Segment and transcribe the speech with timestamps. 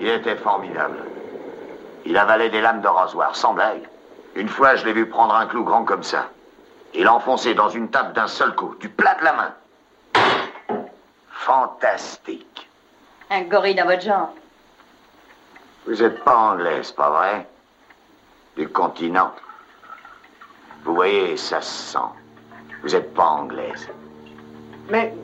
[0.00, 0.96] Il était formidable.
[2.06, 3.86] Il avalait des lames de rasoir, sans blague.
[4.34, 6.30] Une fois, je l'ai vu prendre un clou grand comme ça.
[6.94, 9.54] Il enfonçait dans une table d'un seul coup, du plat de la main.
[11.30, 12.68] Fantastique.
[13.28, 14.30] Un gorille dans votre genre.
[15.86, 17.46] Vous êtes pas anglaise, pas vrai?
[18.56, 19.32] Du continent.
[20.84, 22.08] Vous voyez, ça se sent.
[22.82, 23.88] Vous êtes pas anglaise.
[24.88, 25.14] Mais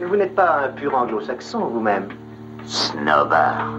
[0.00, 2.08] vous n'êtes pas un pur anglo-saxon vous-même.
[2.66, 3.72] Snobard.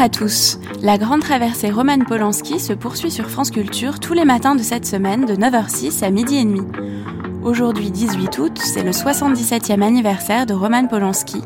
[0.00, 0.58] À tous.
[0.80, 4.86] La grande traversée Roman Polanski se poursuit sur France Culture tous les matins de cette
[4.86, 6.62] semaine de 9h06 à midi et demi.
[7.42, 11.42] Aujourd'hui 18 août, c'est le 77e anniversaire de Roman Polanski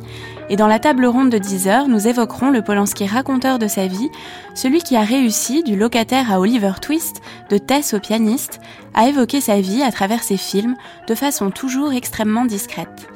[0.51, 3.89] et dans la table ronde de 10 heures, nous évoquerons le Polanski raconteur de sa
[3.89, 4.11] vie,
[4.55, 8.61] celui qui a réussi, du locataire à Oliver Twist, de Tess au pianiste,
[8.95, 10.77] à évoquer sa vie à travers ses films
[11.09, 13.09] de façon toujours extrêmement discrète.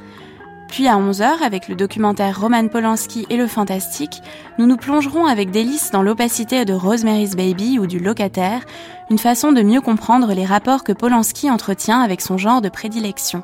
[0.68, 4.20] Puis à 11h, avec le documentaire Roman Polanski et le fantastique,
[4.58, 8.64] nous nous plongerons avec délice dans l'opacité de Rosemary's Baby ou du locataire,
[9.10, 13.42] une façon de mieux comprendre les rapports que Polanski entretient avec son genre de prédilection.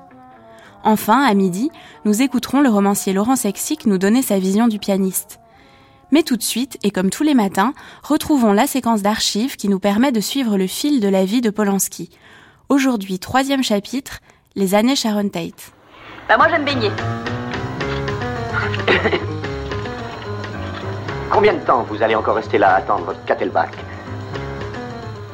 [0.85, 1.71] Enfin, à midi,
[2.05, 5.41] nous écouterons le romancier Laurent Sexic nous donner sa vision du pianiste.
[6.13, 7.73] Mais tout de suite, et comme tous les matins,
[8.03, 11.51] retrouvons la séquence d'archives qui nous permet de suivre le fil de la vie de
[11.51, 12.11] Polanski.
[12.69, 14.21] Aujourd'hui, troisième chapitre,
[14.57, 15.73] les années Sharon Tate.
[16.29, 16.91] Bah moi j'aime baigner.
[21.31, 23.73] Combien de temps vous allez encore rester là à attendre votre Catelbach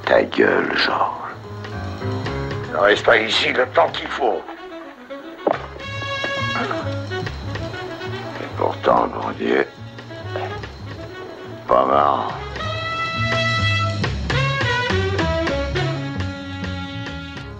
[0.05, 1.35] Ta gueule, Georges.
[2.73, 4.43] Ne reste pas ici le temps qu'il faut.
[8.41, 9.67] Et pourtant, mon Dieu,
[11.69, 12.33] pas marrant.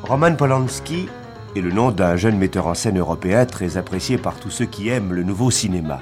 [0.03, 1.09] Roman Polanski
[1.57, 4.89] est le nom d'un jeune metteur en scène européen très apprécié par tous ceux qui
[4.89, 6.01] aiment le nouveau cinéma.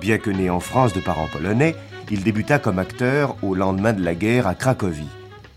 [0.00, 1.76] Bien que né en France de parents polonais,
[2.10, 5.08] il débuta comme acteur au lendemain de la guerre à Cracovie.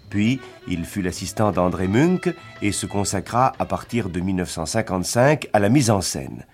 [0.09, 2.29] Puis, il fut l'assistant d'André Munch
[2.61, 6.45] et se consacra à partir de 1955 à la mise en scène.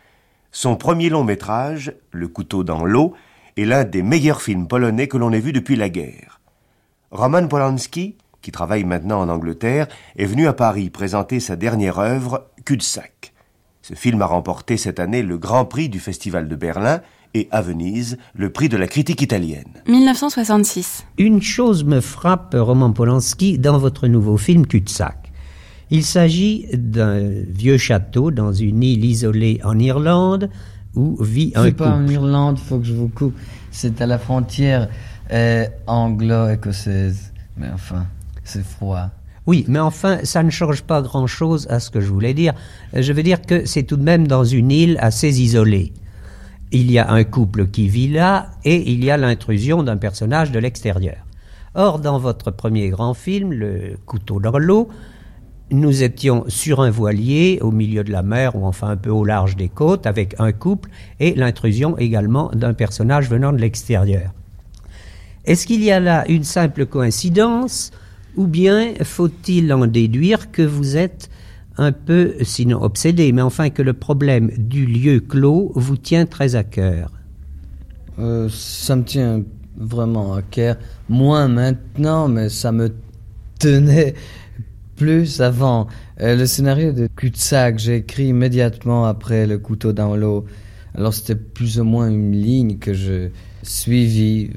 [0.52, 3.14] Son premier long métrage, Le couteau dans l'eau,
[3.58, 6.40] est l'un des meilleurs films polonais que l'on ait vu depuis la guerre.
[7.12, 12.50] Roman Polanski, qui travaille maintenant en Angleterre, est venu à Paris présenter sa dernière œuvre,
[12.66, 13.34] Cul-de-sac.
[13.82, 17.02] Ce film a remporté cette année le Grand Prix du Festival de Berlin
[17.34, 19.82] et à Venise le prix de la critique italienne.
[19.88, 21.06] 1966.
[21.18, 25.32] Une chose me frappe, Roman Polanski, dans votre nouveau film Cul-de-sac.
[25.90, 30.50] Il s'agit d'un vieux château dans une île isolée en Irlande
[30.96, 32.12] où vit un C'est pas en couple.
[32.14, 33.36] Irlande, faut que je vous coupe.
[33.72, 34.90] C'est à la frontière
[35.32, 37.32] euh, anglo-écossaise.
[37.58, 38.06] Mais enfin,
[38.64, 39.10] froid.
[39.46, 42.54] Oui, mais enfin, ça ne change pas grand-chose à ce que je voulais dire.
[42.96, 45.94] Euh, Je veux dire que c'est tout de même dans une île assez isolée.
[46.72, 50.52] Il y a un couple qui vit là et il y a l'intrusion d'un personnage
[50.52, 51.18] de l'extérieur.
[51.76, 54.52] Or, dans votre premier grand film, Le couteau dans
[55.72, 59.26] nous étions sur un voilier au milieu de la mer ou enfin un peu au
[59.26, 60.90] large des côtes avec un couple
[61.20, 64.32] et l'intrusion également d'un personnage venant de l'extérieur.
[65.46, 67.92] Est-ce qu'il y a là une simple coïncidence
[68.36, 71.30] ou bien faut-il en déduire que vous êtes
[71.78, 76.56] un peu, sinon obsédé, mais enfin que le problème du lieu clos vous tient très
[76.56, 77.12] à cœur?
[78.20, 79.44] Euh, ça me tient
[79.78, 80.78] vraiment à cœur.
[81.10, 82.94] Moins maintenant, mais ça me
[83.60, 84.14] tenait
[84.96, 85.88] plus avant.
[86.22, 90.46] Euh, le scénario de Cul-de-sac, j'ai écrit immédiatement après Le couteau dans l'eau.
[90.96, 93.30] Alors c'était plus ou moins une ligne que je
[93.64, 94.52] suivis.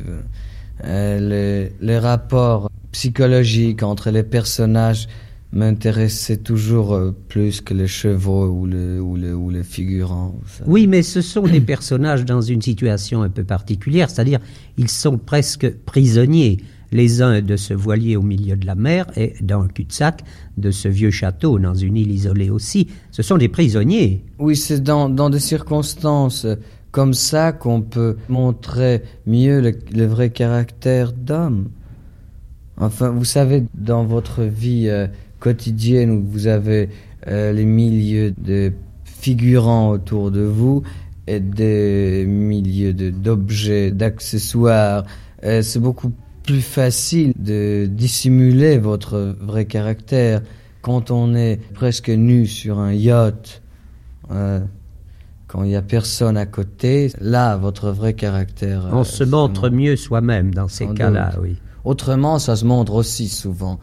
[0.85, 5.09] Euh, les, les rapports psychologiques entre les personnages
[5.53, 10.35] m'intéressaient toujours euh, plus que les chevaux ou le, ou le, ou les figurants.
[10.47, 10.65] ça.
[10.67, 14.41] Oui, mais ce sont des personnages dans une situation un peu particulière, c'est-à-dire
[14.77, 16.59] ils sont presque prisonniers,
[16.93, 20.23] les uns de ce voilier au milieu de la mer et dans le cul-de-sac
[20.57, 22.89] de ce vieux château dans une île isolée aussi.
[23.11, 24.25] Ce sont des prisonniers.
[24.39, 26.47] Oui, c'est dans, dans des circonstances
[26.93, 31.69] comme ça qu'on peut montrer mieux le, le vrai caractère d'homme.
[32.79, 35.07] Enfin, vous savez, dans votre vie euh,
[35.41, 36.89] quotidienne où vous avez
[37.29, 38.73] euh, les milieux de
[39.05, 40.83] figurants autour de vous
[41.27, 45.05] et des milieux de- d'objets, d'accessoires,
[45.45, 46.13] euh, c'est beaucoup
[46.43, 50.43] plus facile de dissimuler votre vrai caractère
[50.83, 53.63] quand on est presque nu sur un yacht.
[54.31, 54.61] euh,
[55.49, 58.89] quand il n'y a personne à côté, là, votre vrai caractère.
[58.93, 61.57] On euh, se montre mieux soi-même dans ces cas-là, oui.
[61.87, 63.79] Autrement, ça se montre aussi souvent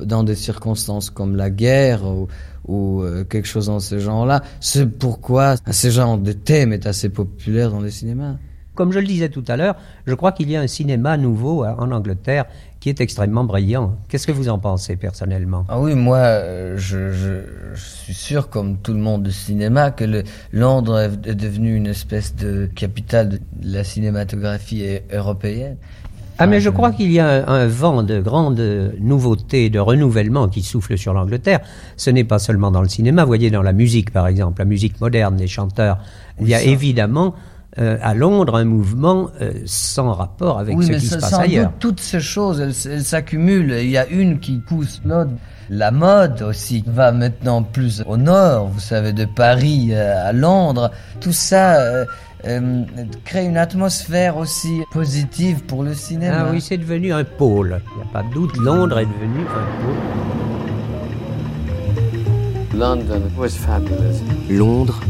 [0.00, 2.28] dans des circonstances comme la guerre ou,
[2.68, 4.44] ou euh, quelque chose dans ce genre-là.
[4.60, 8.36] C'est pourquoi ce genre de thème est assez populaire dans les cinémas.
[8.76, 9.74] Comme je le disais tout à l'heure,
[10.06, 12.44] je crois qu'il y a un cinéma nouveau hein, en Angleterre
[12.78, 13.98] qui est extrêmement brillant.
[14.08, 15.66] Qu'est-ce que vous en pensez personnellement?
[15.68, 17.40] Ah oui, moi, euh, je, je,
[17.74, 20.22] je, suis sûr, comme tout le monde du cinéma, que le,
[20.52, 25.76] Londres est devenu une espèce de capitale de la cinématographie européenne.
[26.38, 28.60] Ah, mais je crois qu'il y a un, un, vent de grande
[29.00, 31.60] nouveauté, de renouvellement qui souffle sur l'Angleterre.
[31.96, 34.64] Ce n'est pas seulement dans le cinéma, vous voyez, dans la musique, par exemple, la
[34.64, 35.98] musique moderne, les chanteurs.
[36.40, 36.64] Il y a ça.
[36.64, 37.34] évidemment
[37.78, 41.30] euh, à Londres un mouvement euh, sans rapport avec oui, ce mais qui se passe
[41.30, 41.70] sans ailleurs.
[41.70, 43.76] Doute, toutes ces choses, elles, elles s'accumulent.
[43.80, 45.30] Il y a une qui pousse l'autre.
[45.70, 50.90] La mode aussi va maintenant plus au nord, vous savez, de Paris euh, à Londres.
[51.20, 52.06] Tout ça euh,
[52.46, 52.84] euh,
[53.24, 56.46] crée une atmosphère aussi positive pour le cinéma.
[56.46, 57.80] Ah oui, c'est devenu un pôle.
[57.92, 60.28] Il n'y a pas de doute, Londres est devenu un pôle.
[64.48, 65.00] Londres,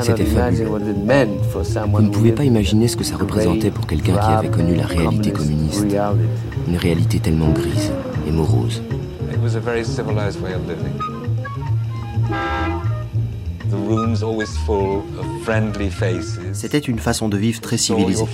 [0.00, 0.68] c'était fabuleux.
[0.68, 4.86] Vous ne pouvez pas imaginer ce que ça représentait pour quelqu'un qui avait connu la
[4.86, 5.86] réalité communiste.
[6.68, 7.90] Une réalité tellement grise
[8.28, 8.82] et morose.
[16.52, 18.24] C'était une façon de vivre très civilisée.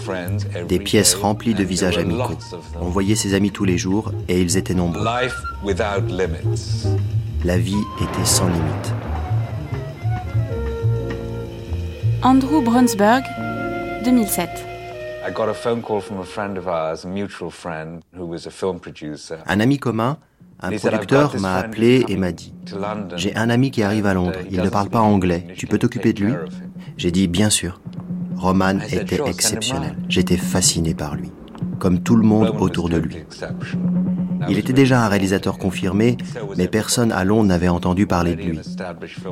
[0.69, 2.38] Des pièces remplies de visages amicaux.
[2.81, 5.05] On voyait ses amis tous les jours et ils étaient nombreux.
[7.44, 8.94] La vie était sans limite.
[12.23, 13.25] Andrew Brunsberg,
[14.05, 14.49] 2007.
[19.46, 20.19] Un ami commun,
[20.62, 22.53] un producteur m'a appelé et m'a dit
[23.17, 26.12] J'ai un ami qui arrive à Londres, il ne parle pas anglais, tu peux t'occuper
[26.12, 26.32] de lui
[26.97, 27.81] J'ai dit Bien sûr.
[28.37, 29.97] Roman était exceptionnel.
[30.09, 31.31] J'étais fasciné par lui,
[31.79, 33.19] comme tout le monde autour de lui.
[34.49, 36.17] Il était déjà un réalisateur confirmé,
[36.56, 38.61] mais personne à Londres n'avait entendu parler de lui.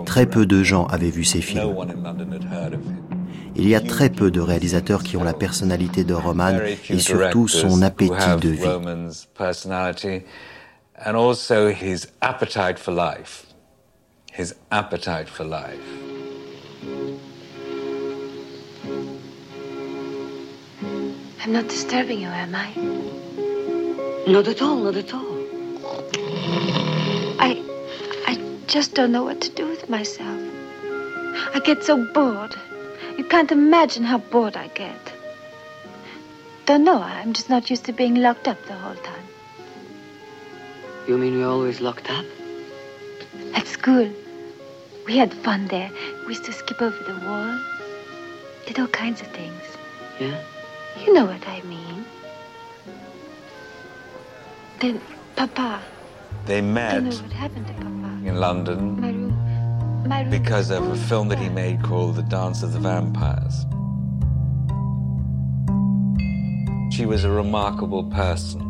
[0.06, 1.74] Très peu de gens avaient vu ses films.
[3.56, 6.52] Il y a très peu de réalisateurs qui ont la personnalité de Roman
[6.88, 8.62] et surtout son appétit de vie.
[11.04, 13.46] And also his appetite for life.
[14.32, 15.80] His appetite for life.
[21.42, 22.70] I'm not disturbing you, am I?
[24.30, 25.38] Not at all, not at all.
[27.40, 27.50] I
[28.26, 30.40] I just don't know what to do with myself.
[31.54, 32.54] I get so bored.
[33.16, 35.12] You can't imagine how bored I get.
[36.66, 39.29] Don't know, I'm just not used to being locked up the whole time.
[41.10, 42.24] You mean you're always locked up?
[43.52, 44.08] At school.
[45.06, 45.90] We had fun there.
[46.24, 47.60] We used to skip over the wall.
[48.64, 49.60] Did all kinds of things.
[50.20, 50.40] Yeah?
[51.04, 52.04] You know what I mean.
[54.78, 55.00] Then,
[55.34, 55.82] Papa.
[56.46, 58.28] They met Don't know what happened to Papa.
[58.28, 60.08] in London My room.
[60.08, 60.30] My room.
[60.30, 63.66] because of a film that he made called The Dance of the Vampires.
[66.94, 68.69] She was a remarkable person.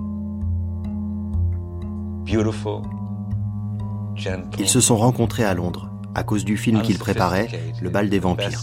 [4.58, 7.48] Ils se sont rencontrés à Londres à cause du film qu'il préparait,
[7.80, 8.60] Le bal des vampires.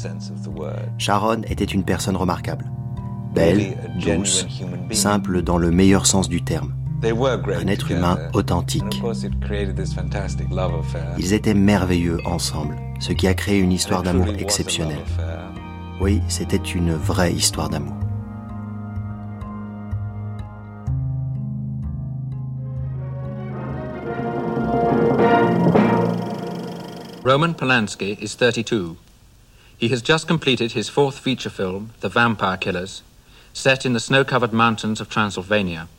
[0.97, 2.71] Sharon était une personne remarquable.
[3.33, 4.47] Belle, douce,
[4.91, 6.73] simple dans le meilleur sens du terme.
[7.03, 9.01] Un être humain authentique.
[11.17, 15.03] Ils étaient merveilleux ensemble, ce qui a créé une histoire d'amour exceptionnelle.
[16.01, 17.95] Oui, c'était une vraie histoire d'amour.
[27.27, 28.95] Roman Polanski is 32.
[29.77, 33.03] He has just completed his fourth feature film, The Vampire Killers,
[33.51, 35.89] set in the snow covered mountains of Transylvania.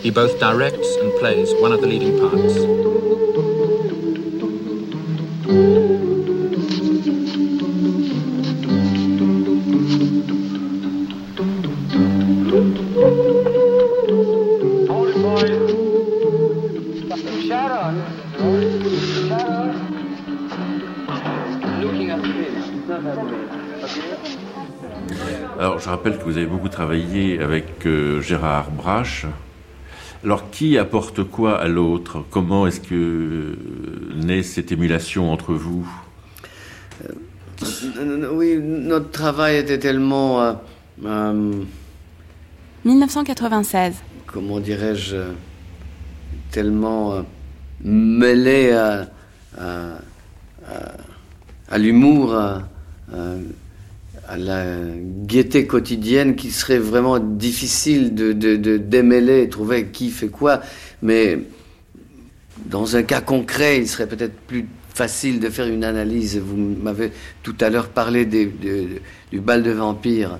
[0.00, 2.54] He both directs and plays one of the leading parts.
[25.58, 29.26] Alors, je rappelle que vous avez beaucoup travaillé avec euh, Gérard Brache.
[30.24, 32.24] Alors, qui apporte quoi à l'autre?
[32.30, 33.56] Comment est-ce que euh,
[34.16, 35.88] naît cette émulation entre vous?
[37.04, 40.40] Euh, Oui, notre travail était tellement.
[40.42, 40.52] euh,
[41.04, 41.52] euh,
[42.84, 43.94] 1996.
[44.26, 45.16] comment dirais-je,
[46.52, 47.22] tellement euh,
[47.82, 49.08] mêlé à,
[49.58, 49.64] à,
[50.66, 50.92] à-
[51.70, 52.34] à l'humour,
[54.28, 54.64] à, la
[55.26, 60.60] gaieté quotidienne qui serait vraiment difficile de, de, de démêler, trouver qui fait quoi.
[61.02, 61.38] Mais
[62.66, 66.38] dans un cas concret, il serait peut-être plus facile de faire une analyse.
[66.38, 70.38] Vous m'avez tout à l'heure parlé du bal de vampires.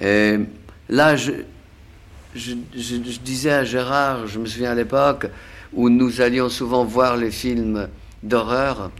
[0.00, 0.36] Et
[0.88, 1.32] là, je,
[2.34, 2.54] je,
[3.22, 5.26] disais à Gérard, je me souviens à l'époque,
[5.72, 7.88] où nous allions souvent voir les films
[8.22, 8.90] d'horreur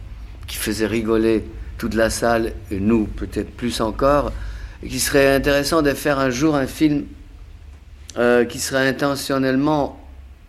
[0.47, 1.43] qui faisaient rigoler
[1.77, 4.31] toute la salle, et nous peut-être plus encore,
[4.83, 7.05] et qu'il serait intéressant de faire un jour un film
[8.17, 9.99] euh, qui serait intentionnellement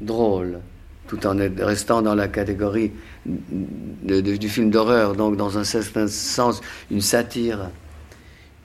[0.00, 0.60] drôle,
[1.08, 2.92] tout en restant dans la catégorie
[3.24, 7.70] du film d'horreur, donc dans un certain sens une satire.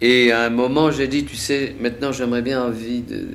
[0.01, 3.27] Et à un moment, j'ai dit, tu sais, maintenant j'aimerais bien envie de,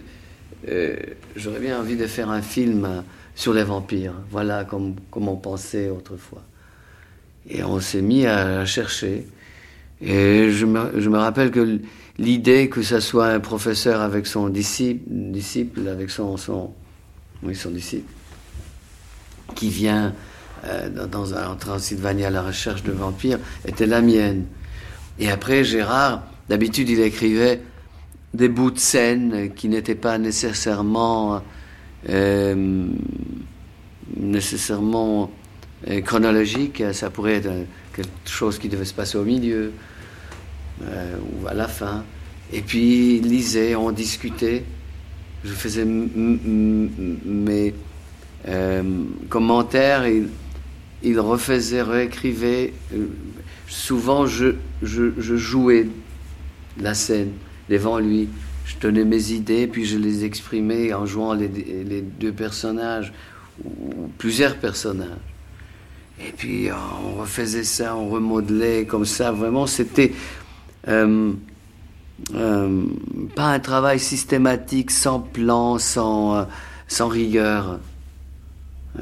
[0.68, 0.96] euh,
[1.36, 3.04] j'aurais bien envie de faire un film
[3.34, 4.14] sur les vampires.
[4.30, 6.42] Voilà comme, comme on pensait autrefois.
[7.48, 9.26] Et on s'est mis à, chercher.
[10.00, 11.80] Et je me, je me rappelle que
[12.18, 16.72] l'idée que ce soit un professeur avec son disciple, disciple avec son, son,
[17.42, 18.12] oui, son disciple,
[19.54, 20.12] qui vient
[20.64, 24.44] euh, dans un, en Transylvanie à la recherche de vampires, était la mienne.
[25.18, 27.62] Et après, Gérard, d'habitude, il écrivait
[28.34, 31.40] des bouts de scène qui n'étaient pas nécessairement
[32.08, 32.86] euh,
[34.14, 35.30] nécessairement
[35.88, 37.50] euh, chronologique, ça pourrait être
[37.94, 39.72] quelque chose qui devait se passer au milieu
[40.82, 42.02] euh, ou à la fin.
[42.52, 44.64] Et puis il lisait, on discutait,
[45.44, 47.74] je faisais mes
[49.28, 50.06] commentaires,
[51.02, 52.72] il, refaisait, réécrivait.
[53.68, 55.88] Souvent je, jouais
[56.80, 57.32] la scène
[57.68, 58.28] devant lui.
[58.64, 63.12] Je tenais mes idées, puis je les exprimais en jouant les deux personnages,
[63.64, 65.35] ou plusieurs personnages.
[66.20, 69.32] Et puis on refaisait ça, on remodelait comme ça.
[69.32, 70.12] Vraiment, c'était
[70.88, 71.32] euh,
[72.34, 72.82] euh,
[73.34, 76.44] pas un travail systématique, sans plan, sans, euh,
[76.88, 77.80] sans rigueur.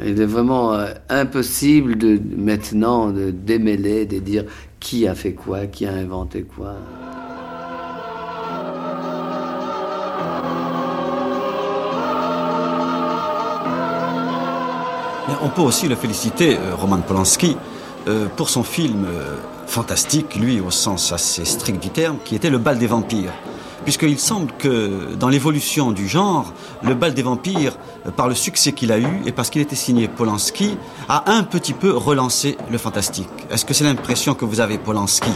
[0.04, 0.76] Il est vraiment
[1.08, 4.44] impossible de maintenant de démêler, de dire
[4.80, 6.74] qui a fait quoi, qui a inventé quoi.
[15.42, 17.56] On peut aussi le féliciter, euh, Roman Polanski,
[18.08, 22.50] euh, pour son film euh, fantastique, lui au sens assez strict du terme, qui était
[22.50, 23.32] Le bal des vampires.
[23.84, 27.76] Puisqu'il semble que dans l'évolution du genre, le bal des vampires,
[28.16, 31.74] par le succès qu'il a eu et parce qu'il était signé Polanski, a un petit
[31.74, 33.28] peu relancé le fantastique.
[33.50, 35.30] Est-ce que c'est l'impression que vous avez, Polanski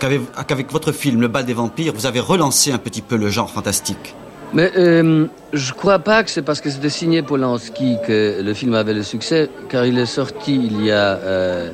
[0.00, 3.50] Qu'avec votre film Le bal des vampires, vous avez relancé un petit peu le genre
[3.50, 4.16] fantastique?
[4.54, 8.74] Mais euh, je crois pas que c'est parce que c'était signé Polanski que le film
[8.74, 11.70] avait le succès, car il est sorti il y a euh,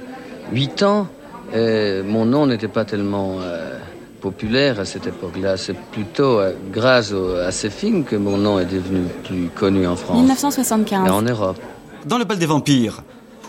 [0.52, 1.08] huit ans.
[1.54, 3.78] Et mon nom n'était pas tellement euh,
[4.20, 5.56] populaire à cette époque-là.
[5.56, 9.96] C'est plutôt euh, grâce à ces films que mon nom est devenu plus connu en
[9.96, 10.16] France.
[10.16, 11.06] 1975.
[11.06, 11.60] Et en Europe.
[12.06, 13.02] Dans le bal des vampires,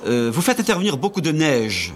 [0.06, 1.94] vous faites intervenir beaucoup de neige.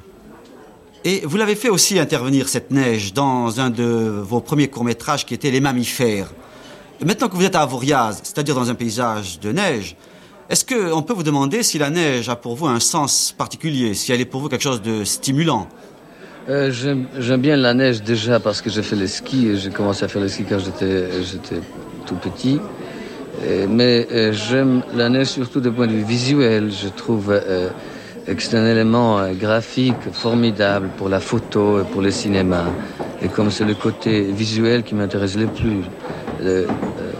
[1.05, 5.33] Et vous l'avez fait aussi intervenir, cette neige, dans un de vos premiers courts-métrages qui
[5.33, 6.31] était Les mammifères.
[7.05, 9.95] Maintenant que vous êtes à Avoriaz, c'est-à-dire dans un paysage de neige,
[10.49, 14.11] est-ce qu'on peut vous demander si la neige a pour vous un sens particulier, si
[14.11, 15.67] elle est pour vous quelque chose de stimulant?
[16.49, 20.03] Euh, J'aime bien la neige déjà parce que j'ai fait le ski et j'ai commencé
[20.03, 21.61] à faire le ski quand j'étais
[22.05, 22.59] tout petit.
[23.69, 26.69] mais euh, j'aime la neige surtout du point de vue visuel.
[26.69, 27.69] Je trouve euh,
[28.25, 32.65] que c'est un élément graphique formidable pour la photo et pour le cinéma.
[33.21, 35.83] Et comme c'est le côté visuel qui m'intéresse le plus,
[36.41, 36.65] euh,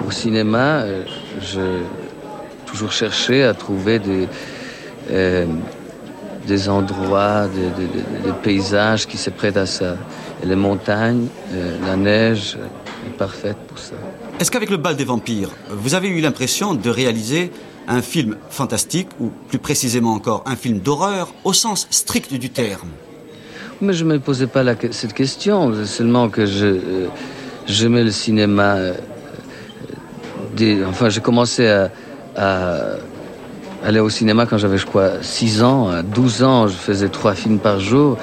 [0.08, 1.04] au cinéma, euh,
[1.42, 1.84] j'ai
[2.66, 4.28] toujours cherché à trouver des,
[5.12, 5.46] euh,
[6.48, 9.98] des endroits, des, paysages qui se prêtent à ça.
[10.42, 11.28] Et les montagnes,
[11.86, 12.58] la neige
[13.06, 13.96] est parfaite pour ça.
[14.40, 17.52] Est-ce qu'avec le bal des vampires, vous avez eu l'impression de réaliser
[17.90, 22.90] un film fantastique, ou plus précisément encore un film d'horreur, au sens strict du terme?
[23.82, 26.78] Mais je ne me posais pas cette question, seulement que je,
[27.68, 28.78] j'aimais le cinéma
[30.88, 31.90] enfin, j'ai commencé à,
[33.84, 35.90] aller au cinéma quand j'avais, je crois, 6 ans.
[35.90, 38.18] À 12 ans, je faisais trois films par jour.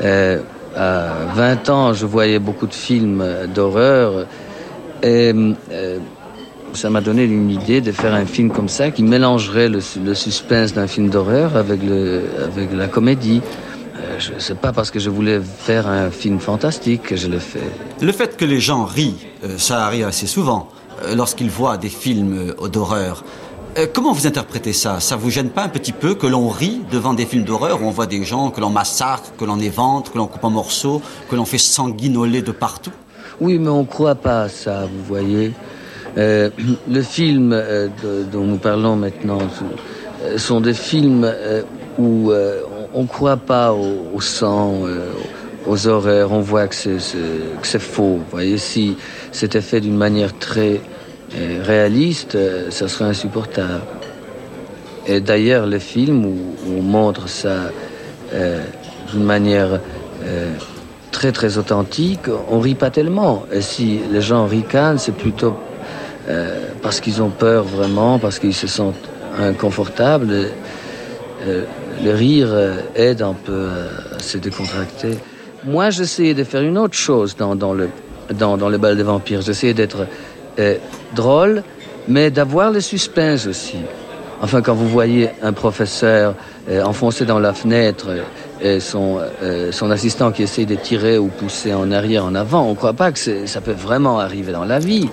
[0.00, 0.40] Euh,
[0.76, 3.24] à 20 ans, je voyais beaucoup de films
[3.54, 4.26] d'horreur.
[5.02, 5.32] Et
[5.72, 5.98] euh,
[6.72, 10.72] ça m'a donné une idée de faire un film comme ça qui mélangerait le, suspense
[10.72, 13.42] d'un film d'horreur avec, avec la comédie.
[13.96, 17.38] Euh, je sais pas parce que je voulais faire un film fantastique que je le
[17.38, 17.60] fais.
[18.00, 19.18] Le fait que les gens rient,
[19.58, 20.68] ça arrive assez souvent.
[21.04, 23.24] Euh, lorsqu'ils voient des films euh, d'horreur.
[23.78, 25.00] Euh, comment vous interprétez ça?
[25.00, 27.86] Ça vous gêne pas un petit peu que l'on rit devant des films d'horreur où
[27.86, 31.00] on voit des gens que l'on massacre, que l'on évente, que l'on coupe en morceaux,
[31.30, 32.92] que l'on fait sanguinoler de partout?
[33.40, 35.52] Oui, mais on ne croit pas à ça, vous voyez.
[36.18, 36.50] Euh,
[36.90, 37.58] le film
[38.30, 39.38] dont nous parlons maintenant
[40.36, 41.32] sont des films
[41.98, 42.30] où
[42.94, 44.82] on ne croit pas au, sang,
[45.66, 48.16] aux horreurs, on voit que c'est faux.
[48.16, 48.96] Vous voyez, si
[49.30, 50.80] c'était fait d'une manière très
[51.62, 52.36] réaliste,
[52.70, 53.82] ça serait insupportable.
[55.06, 56.36] Et d'ailleurs, le film où,
[56.68, 57.70] on montre ça
[59.12, 59.80] d'une manière
[61.12, 63.44] très très authentique, on rit pas tellement.
[63.52, 65.54] Et si les gens ricanent, c'est plutôt
[66.28, 70.48] euh, parce qu'ils ont peur vraiment, parce qu'ils se sentent inconfortables.
[71.46, 71.64] Euh,
[72.02, 73.68] le rire euh, aide un peu
[74.16, 75.18] à se décontracter.
[75.64, 77.88] Moi, j'essayais de faire une autre chose dans, dans le,
[78.34, 79.42] dans, dans le bal des vampires.
[79.42, 80.06] J'essayais d'être
[81.14, 81.62] drôle,
[82.08, 83.78] mais d'avoir le suspense aussi.
[84.42, 86.34] Enfin, quand vous voyez un professeur
[86.84, 88.08] enfoncé dans la fenêtre
[88.60, 89.20] et son,
[89.70, 92.92] son assistant qui essaie de tirer ou pousser en arrière, en avant, on ne croit
[92.92, 95.08] pas que ça peut vraiment arriver dans la vie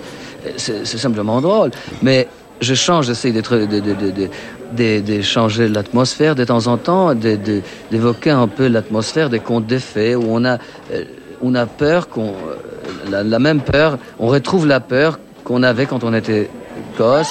[0.56, 1.70] c'est simplement drôle.
[2.02, 2.28] Mais
[2.60, 9.30] je change, j'essaie d'être, de, changer l'atmosphère de temps en temps, d'évoquer un peu l'atmosphère
[9.30, 10.58] des contes des fées où on a,
[10.92, 11.04] euh,
[11.42, 16.04] on a peur, qu'on, euh, la, même peur, on retrouve la peur qu'on avait quand
[16.04, 16.50] on était
[16.98, 17.30] gosse.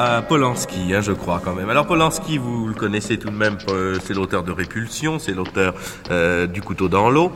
[0.00, 1.68] À, Polanski, hein, je crois quand même.
[1.68, 5.74] Alors Polanski, vous le connaissez tout de même, euh, c'est l'auteur de Répulsion, c'est l'auteur
[6.10, 7.30] euh, du Couteau dans l'eau.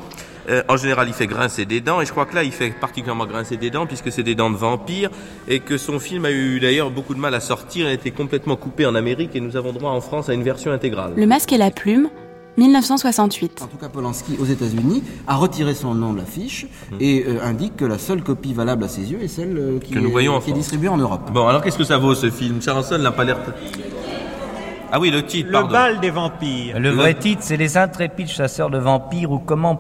[0.48, 2.70] Euh, en général, il fait grincer des dents, et je crois que là, il fait
[2.70, 5.10] particulièrement grincer des dents, puisque c'est des dents de vampire,
[5.46, 8.10] et que son film a eu d'ailleurs beaucoup de mal à sortir, il a été
[8.10, 11.12] complètement coupé en Amérique, et nous avons droit en France à une version intégrale.
[11.16, 12.08] Le masque et la plume,
[12.56, 13.62] 1968.
[13.62, 16.96] En tout cas, Polanski, aux États-Unis, a retiré son nom de l'affiche hmm.
[17.00, 19.92] et euh, indique que la seule copie valable à ses yeux est celle euh, qui,
[19.92, 21.30] que nous voyons est, distribuée en Europe.
[21.32, 22.62] Bon, alors qu'est-ce que ça vaut ce film?
[22.62, 23.38] Charanson n'a pas l'air.
[24.96, 26.78] Ah oui, le titre, Le bal des vampires.
[26.78, 29.76] Le, vrai titre, c'est Les intrépides chasseurs de vampires ou comment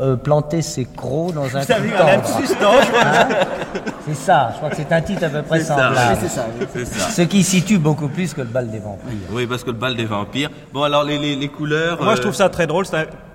[0.00, 3.28] euh, planter ses crocs dans un Vous avez un hein?
[4.06, 6.18] C'est ça, je crois que c'est un titre à peu près semblable.
[6.20, 6.46] C'est ça,
[6.84, 7.10] ça.
[7.10, 9.10] Ce qui situe beaucoup plus que le bal des vampires.
[9.32, 10.50] Oui, parce que le bal des vampires.
[10.72, 12.02] Bon, alors les, les, les couleurs.
[12.02, 12.84] Moi, je trouve ça très drôle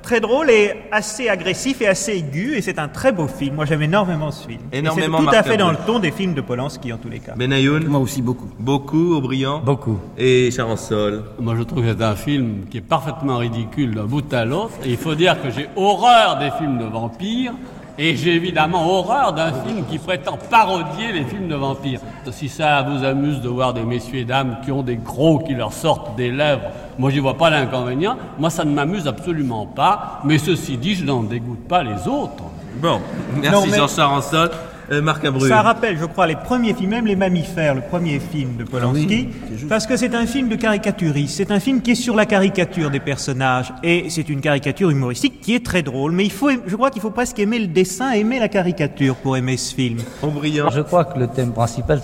[0.02, 3.56] très drôle et assez agressif et assez aigu, et c'est un très beau film.
[3.56, 4.62] Moi, j'aime énormément ce film.
[4.72, 5.20] Énormément.
[5.20, 7.34] C'est tout à fait dans le ton des films de Polanski, en tous les cas.
[7.36, 8.50] Benayoun Moi aussi, beaucoup.
[8.60, 10.00] Beaucoup, Aubryon Beaucoup.
[10.18, 14.06] Et Sharon Sol Moi, je trouve que c'est un film qui est parfaitement ridicule d'un
[14.06, 14.74] bout à l'autre.
[14.86, 17.54] Et il faut dire que j'ai horreur des films de vampires.
[18.02, 22.00] Et j'ai évidemment horreur d'un film qui prétend parodier les films de vampires.
[22.32, 25.54] Si ça vous amuse de voir des messieurs et dames qui ont des gros qui
[25.54, 26.62] leur sortent des lèvres,
[26.98, 28.16] moi j'y vois pas l'inconvénient.
[28.38, 30.22] Moi ça ne m'amuse absolument pas.
[30.24, 32.44] Mais ceci dit, je n'en dégoûte pas les autres.
[32.82, 33.02] Bon,
[33.36, 34.52] merci Jean-Charles Sol.
[34.92, 38.56] Euh, Marc Ça rappelle, je crois, les premiers films, même Les Mammifères, le premier film
[38.58, 41.38] de Polanski, ah parce que c'est un film de caricaturiste.
[41.38, 45.42] C'est un film qui est sur la caricature des personnages, et c'est une caricature humoristique
[45.42, 46.12] qui est très drôle.
[46.12, 49.38] Mais il faut, je crois qu'il faut presque aimer le dessin, aimer la caricature pour
[49.38, 50.00] aimer ce film.
[50.24, 52.02] Je crois que le thème principal,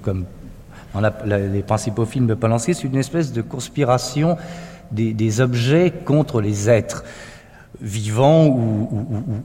[0.00, 0.24] comme
[0.94, 4.36] dans les principaux films de Polanski, c'est une espèce de conspiration
[4.90, 7.04] des, objets contre les êtres
[7.80, 8.88] vivants ou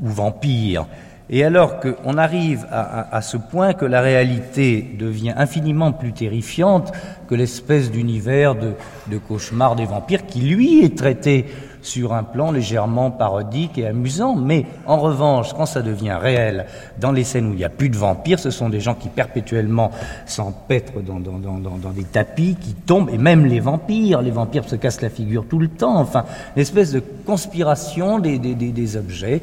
[0.02, 0.86] vampires.
[1.30, 6.94] Et alors qu'on arrive à, ce point que la réalité devient infiniment plus terrifiante
[7.28, 8.74] que l'espèce d'univers de,
[9.08, 11.46] de, cauchemar des vampires qui, lui, est traité
[11.82, 14.36] sur un plan légèrement parodique et amusant.
[14.36, 16.66] Mais en revanche, quand ça devient réel,
[17.00, 19.10] dans les scènes où il n'y a plus de vampires, ce sont des gens qui
[19.10, 19.92] perpétuellement
[20.26, 24.22] s'empêtrent dans, dans, dans, dans, des tapis, qui tombent, et même les vampires.
[24.22, 25.98] Les vampires se cassent la figure tout le temps.
[25.98, 26.24] Enfin,
[26.56, 29.42] l'espèce de conspiration des, des, des, des objets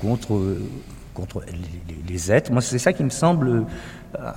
[0.00, 0.40] contre
[1.16, 1.42] contre
[2.08, 2.52] les, êtres.
[2.52, 3.64] Moi, c'est ça qui me semble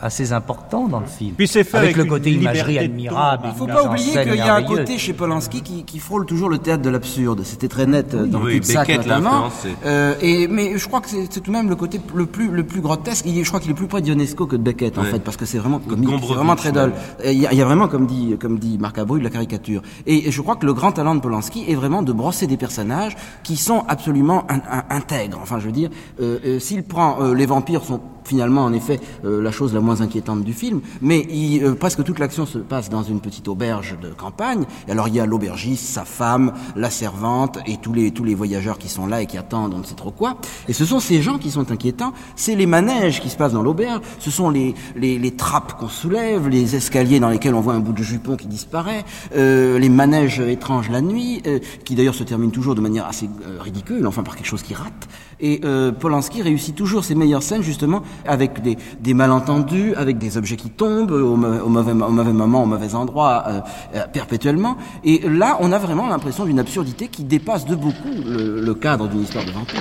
[0.01, 1.33] assez important dans le film.
[1.35, 3.43] Puis c'est fait avec, le côté imagerie admirable.
[3.45, 6.49] Il ne faut pas oublier qu'il y a un côté chez Polanski qui, frôle toujours
[6.49, 7.41] le théâtre de l'absurde.
[7.43, 9.49] C'était très net euh, dans oui, Beckett notamment.
[9.85, 12.63] Euh, et mais je crois que c'est tout de même le côté le plus le
[12.63, 13.25] plus grotesque.
[13.27, 15.57] je crois qu'il est plus près d'Ionesco que de Beckett en fait, parce que c'est
[15.57, 16.93] vraiment comique, c'est vraiment très drôle.
[17.25, 19.81] Il y, a vraiment, comme dit comme dit Marc Abreu, de la caricature.
[20.05, 23.15] Et, je crois que le grand talent de Polanski est vraiment de brosser des personnages
[23.43, 24.45] qui sont absolument
[24.89, 25.39] intègres.
[25.41, 25.89] Enfin, je veux dire,
[26.21, 30.53] euh, s'il prend les vampires sont finalement en effet la chose la moins inquiétante du
[30.53, 31.27] film, mais
[31.61, 34.65] euh, presque toute l'action se passe dans une petite auberge de campagne.
[34.87, 38.35] Et alors il y a l'aubergiste, sa femme, la servante et tous les tous les
[38.35, 40.37] voyageurs qui sont là et qui attendent, on ne sait trop quoi.
[40.67, 42.13] Et ce sont ces gens qui sont inquiétants.
[42.35, 44.01] C'est les manèges qui se passent dans l'auberge.
[44.19, 47.93] Ce sont les les, trappes qu'on soulève, les escaliers dans lesquels on voit un bout
[47.93, 49.05] de jupon qui disparaît,
[49.35, 53.29] euh, les manèges étranges la nuit, euh, qui d'ailleurs se terminent toujours de manière assez
[53.59, 55.07] ridicule, enfin par quelque chose qui rate.
[55.41, 60.37] Et euh, Polanski réussit toujours ses meilleures scènes justement avec des, des malentendus, avec des
[60.37, 63.61] objets qui tombent au, mauvais, au mauvais, moment, au mauvais endroit, euh,
[63.95, 64.77] euh, perpétuellement.
[65.05, 69.07] Et là, on a vraiment l'impression d'une absurdité qui dépasse de beaucoup le, le cadre
[69.07, 69.79] d'une histoire de vampire.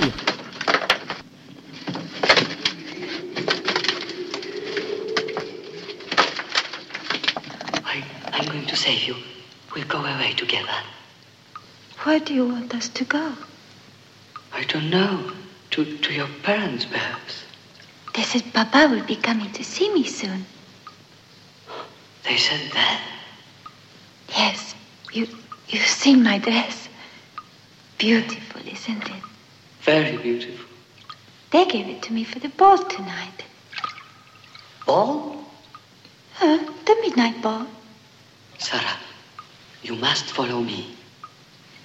[7.85, 9.15] I, I'm going to save you.
[9.75, 10.69] We'll go away together.
[12.05, 13.33] Where do you want us to go?
[14.53, 15.33] I don't know.
[15.71, 17.45] To, to your parents, perhaps.
[18.15, 20.45] They said Papa will be coming to see me soon.
[22.25, 23.01] They said that.
[24.31, 24.75] Yes,
[25.13, 25.29] you
[25.69, 26.89] you've seen my dress.
[27.99, 29.23] Beautiful, isn't it?
[29.83, 30.67] Very beautiful.
[31.51, 33.45] They gave it to me for the ball tonight.
[34.87, 35.45] Ball?
[36.35, 36.59] Huh?
[36.85, 37.67] The midnight ball.
[38.59, 38.99] Sarah,
[39.83, 40.97] you must follow me.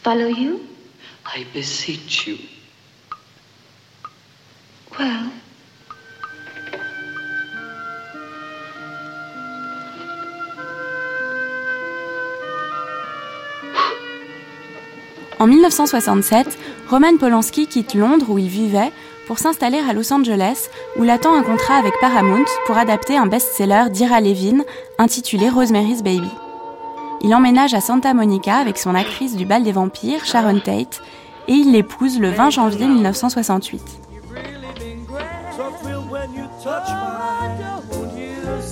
[0.02, 0.68] Follow you?
[1.26, 2.38] I beseech you.
[5.00, 5.32] Well,
[15.40, 16.58] En 1967,
[16.90, 18.92] Roman Polanski quitte Londres où il vivait
[19.28, 23.90] pour s'installer à Los Angeles où l'attend un contrat avec Paramount pour adapter un best-seller
[23.92, 24.64] d'Ira Levin
[25.00, 26.30] intitulé Rosemary's Baby.
[27.22, 31.02] Il emménage à Santa Monica avec son actrice du bal des vampires, Sharon Tate,
[31.48, 34.03] et il l'épouse le 20 janvier 1968.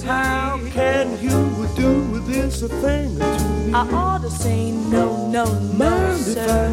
[0.03, 3.73] How can you do this a thing to me?
[3.73, 6.71] I ought to say no, no, no, sir.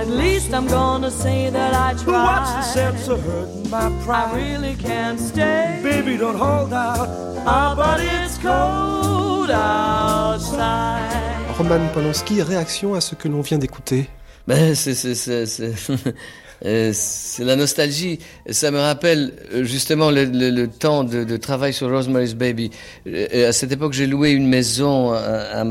[0.00, 2.24] At least I'm gonna say that I tried.
[2.24, 4.32] What's the sense of hurting my pride?
[4.32, 5.78] I really can't stay.
[5.84, 7.08] Baby, don't hold out.
[7.46, 11.10] Ah, but it's cold outside.
[11.58, 14.10] Roman Polanski, réaction à ce que l'on vient d'écouter?
[14.48, 15.74] Ben, c'est, c'est, c'est, c'est,
[16.64, 18.18] euh, c'est la nostalgie.
[18.50, 22.70] Ça me rappelle euh, justement le, le, le temps de, de, travail sur Rosemary's Baby.
[23.06, 25.64] Euh, à cette époque, j'ai loué une maison à, à,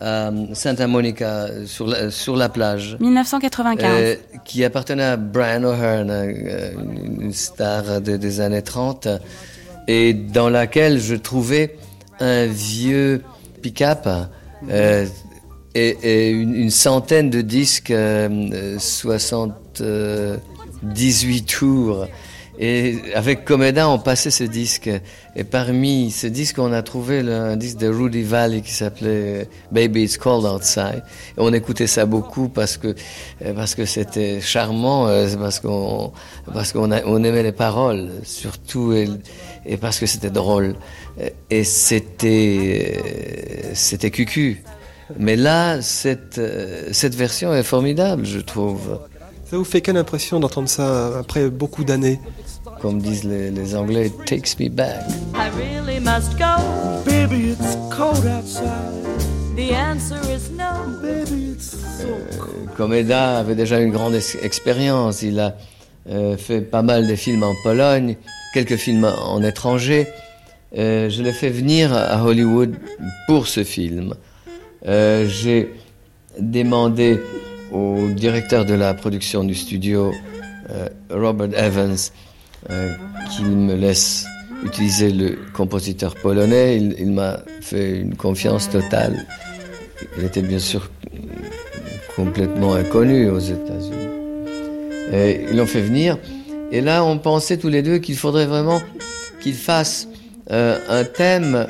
[0.00, 2.96] à Santa Monica, sur la, sur la plage.
[3.00, 3.90] 1995.
[3.90, 6.10] Euh, qui appartenait à Brian O'Hearn,
[7.20, 9.08] une star de, des années 30,
[9.88, 11.76] et dans laquelle je trouvais
[12.20, 13.22] un vieux
[13.62, 14.08] pick-up.
[14.70, 15.06] Euh,
[15.74, 18.78] et, et une, une, centaine de disques, euh,
[19.78, 22.06] 78 euh, tours.
[22.58, 24.88] Et avec Comeda, on passait ce disque.
[25.34, 29.48] Et parmi ces disques, on a trouvé le, un disque de Rudy Valley qui s'appelait
[29.70, 31.02] Baby It's Cold Outside.
[31.36, 32.94] Et on écoutait ça beaucoup parce que
[33.44, 36.12] euh, parce que c'était charmant, euh, parce qu'on
[36.52, 40.76] parce qu'on on aimait les paroles surtout et, parce que c'était drôle.
[41.50, 43.02] Et c'était
[43.74, 44.62] c'était cucu.
[45.18, 48.98] Mais là, cette, euh, cette version est formidable, je trouve.
[49.48, 52.18] Ça vous fait quelle impression d'entendre ça après beaucoup d'années
[52.80, 55.04] Comme disent les, les, Anglais, it takes me back.
[55.34, 56.60] I really must go.
[57.04, 58.92] Baby, it's cold outside.
[59.54, 61.00] The answer is no.
[61.00, 62.08] Baby, it's so
[62.40, 62.68] cold.
[62.68, 65.22] Euh, Comeda avait déjà une grande expérience.
[65.22, 65.56] Il a
[66.10, 68.16] euh, fait pas mal de films en Pologne,
[68.52, 70.08] quelques films en étranger.
[70.76, 72.74] Euh, je l'ai fait venir à Hollywood
[73.28, 74.14] pour ce film.
[74.86, 75.72] Euh, j'ai
[76.38, 77.20] demandé
[77.76, 80.12] au directeur de la production du studio,
[80.70, 81.96] euh, Robert Evans,
[82.70, 82.92] euh,
[83.30, 84.26] qu'il me laisse
[84.64, 86.76] utiliser le compositeur polonais.
[86.76, 89.26] Il, il m'a fait une confiance totale.
[90.18, 90.90] Il était bien sûr
[92.14, 94.08] complètement inconnu aux États-Unis.
[95.12, 96.18] Et ils l'ont fait venir.
[96.72, 98.80] Et là, on pensait tous les deux qu'il faudrait vraiment
[99.40, 100.08] qu'il fasse
[100.50, 101.66] euh, un thème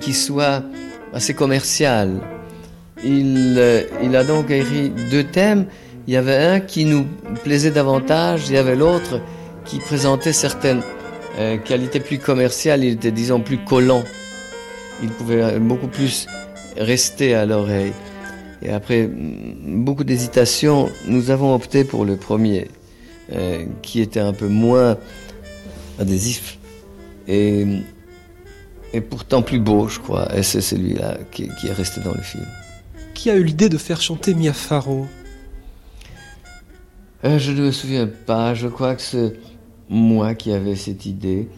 [0.00, 0.62] qui soit
[1.12, 2.20] assez commercial.
[3.04, 5.66] Il, euh, il, a donc écrit deux thèmes.
[6.06, 7.06] Il y avait un qui nous
[7.44, 9.20] plaisait davantage, il y avait l'autre
[9.64, 10.82] qui présentait certaines
[11.38, 14.02] euh, qualités plus commerciales, il était disons plus collant.
[15.02, 16.26] Il pouvait beaucoup plus
[16.76, 17.92] rester à l'oreille.
[18.62, 22.68] Et après beaucoup d'hésitation, nous avons opté pour le premier,
[23.32, 24.98] euh, qui était un peu moins
[25.98, 26.58] adhésif.
[27.28, 27.64] Et,
[29.08, 30.36] pourtant plus beau, je crois.
[30.36, 32.44] Et c'est celui-là qui est resté dans le film
[33.20, 35.06] qui a eu l'idée de faire chanter Mia Farrow
[37.24, 39.34] euh, Je ne me souviens pas, je crois que c'est
[39.88, 41.48] moi qui avais cette idée.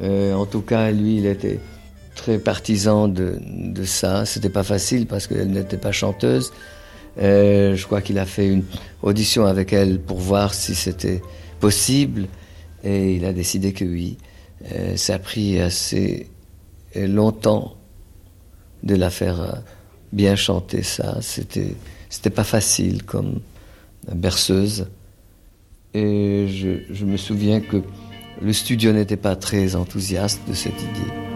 [0.00, 1.60] en tout cas, lui, il était
[2.14, 4.24] très partisan de, de ça.
[4.24, 6.52] C'était pas facile parce qu'elle n'était pas chanteuse.
[7.18, 8.64] Euh, je crois qu'il a fait une
[9.02, 11.22] audition avec elle pour voir si c'était
[11.60, 12.26] possible
[12.82, 14.18] et il a décidé que oui.
[14.72, 16.28] Euh, ça a pris assez
[16.96, 17.76] longtemps
[18.82, 19.52] de la faire euh,
[20.14, 21.18] bien chanter ça.
[21.20, 21.74] C'était,
[22.08, 23.40] c'était pas facile comme
[24.12, 24.86] berceuse.
[25.92, 27.82] Et je, je me souviens que
[28.40, 31.33] le studio n'était pas très enthousiaste de cette idée.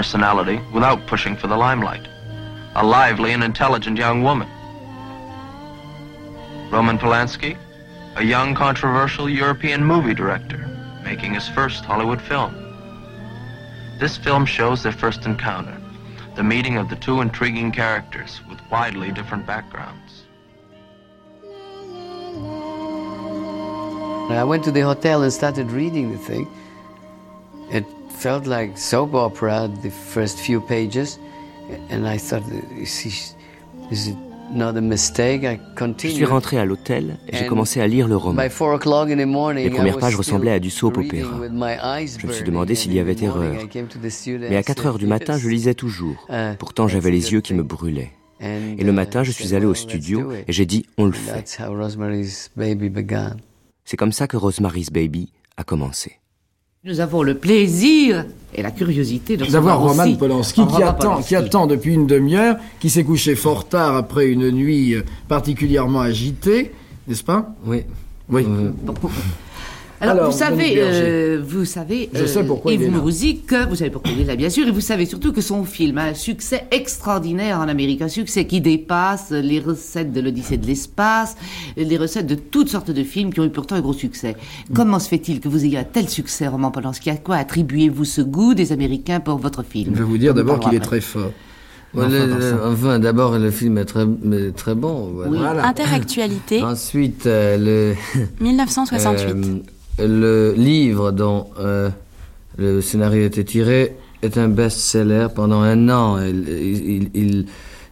[0.00, 2.08] Personality without pushing for the limelight.
[2.74, 4.48] A lively and intelligent young woman.
[6.70, 7.54] Roman Polanski,
[8.16, 10.62] a young controversial European movie director,
[11.04, 12.54] making his first Hollywood film.
[13.98, 15.78] This film shows their first encounter,
[16.34, 20.22] the meeting of the two intriguing characters with widely different backgrounds.
[24.30, 26.48] I went to the hotel and started reading the thing.
[27.70, 27.84] It
[28.20, 31.18] felt like soap opera the first few pages,
[31.90, 32.42] and I thought,
[32.78, 33.34] is,
[33.90, 34.16] is it
[34.52, 35.42] not a mistake?
[35.42, 36.18] I continued.
[36.18, 38.42] Je suis rentré à l'hôtel et j'ai commencé à lire le roman.
[38.42, 41.30] By four o'clock in the morning, Les premières pages ressemblaient à du soap opéra.
[41.40, 43.54] Je me suis demandé s'il y avait erreur.
[44.48, 46.26] Mais à 4 heures du matin, je lisais toujours.
[46.28, 48.12] Uh, Pourtant, j'avais les yeux qui me brûlaient.
[48.40, 51.58] Et le matin, je suis allé au studio et j'ai dit, on le fait.
[53.84, 56.20] C'est comme ça que Rosemary's Baby a commencé.
[56.82, 61.28] Nous avons le plaisir et la curiosité de d'avoir Roman Polanski qui attend, Polanski.
[61.28, 66.00] qui attend depuis une demi-heure, qui s'est couché fort tard après une nuit euh, particulièrement
[66.00, 66.72] agitée,
[67.06, 67.54] n'est-ce pas?
[67.66, 67.82] Oui.
[68.30, 68.46] Oui.
[70.02, 72.96] Alors, Alors, vous savez, euh, vous savez, Je sais pourquoi il Yves est là.
[72.96, 75.64] Mourouzic, vous savez pourquoi il est là, bien sûr, et vous savez surtout que son
[75.64, 80.56] film a un succès extraordinaire en Amérique, un succès qui dépasse les recettes de l'Odyssée
[80.56, 81.36] de l'espace,
[81.76, 84.36] les recettes de toutes sortes de films qui ont eu pourtant un gros succès.
[84.74, 87.10] Comment se fait-il que vous ayez un tel succès, Roman Polanski?
[87.10, 89.92] À quoi attribuez-vous ce goût des Américains pour votre film?
[89.94, 91.30] Je vais vous dire d'abord qu'il est très fort.
[91.92, 92.04] Ouais,
[92.64, 94.06] Enfin, d'abord, le film est très,
[94.56, 95.10] très bon.
[95.12, 95.30] voilà.
[95.30, 95.38] Oui.
[95.38, 95.66] Voilà.
[95.66, 99.28] Interactualité, Ensuite, euh, le, 1968.
[99.36, 99.58] euh,
[100.00, 101.90] le livre dont euh,
[102.58, 106.18] le scénario était tiré est un best-seller pendant un an.
[106.22, 107.46] Il, il, il,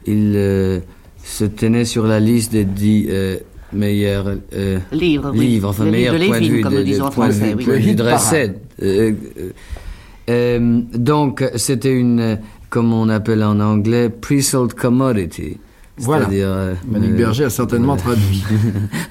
[0.07, 0.81] il, euh,
[1.23, 3.37] se tenait sur la liste des dix euh,
[3.73, 5.47] meilleurs euh, Livres, oui.
[5.47, 7.65] livres, enfin Le meilleurs livre de vue, comme de, de en point français, oui.
[7.65, 8.63] point de recette.
[10.95, 12.39] Donc, c'était une,
[12.71, 15.59] comme on appelle en anglais, pre-sold commodity.
[15.99, 16.29] Voilà.
[16.31, 18.45] Euh, Monique euh, Berger a certainement traduit.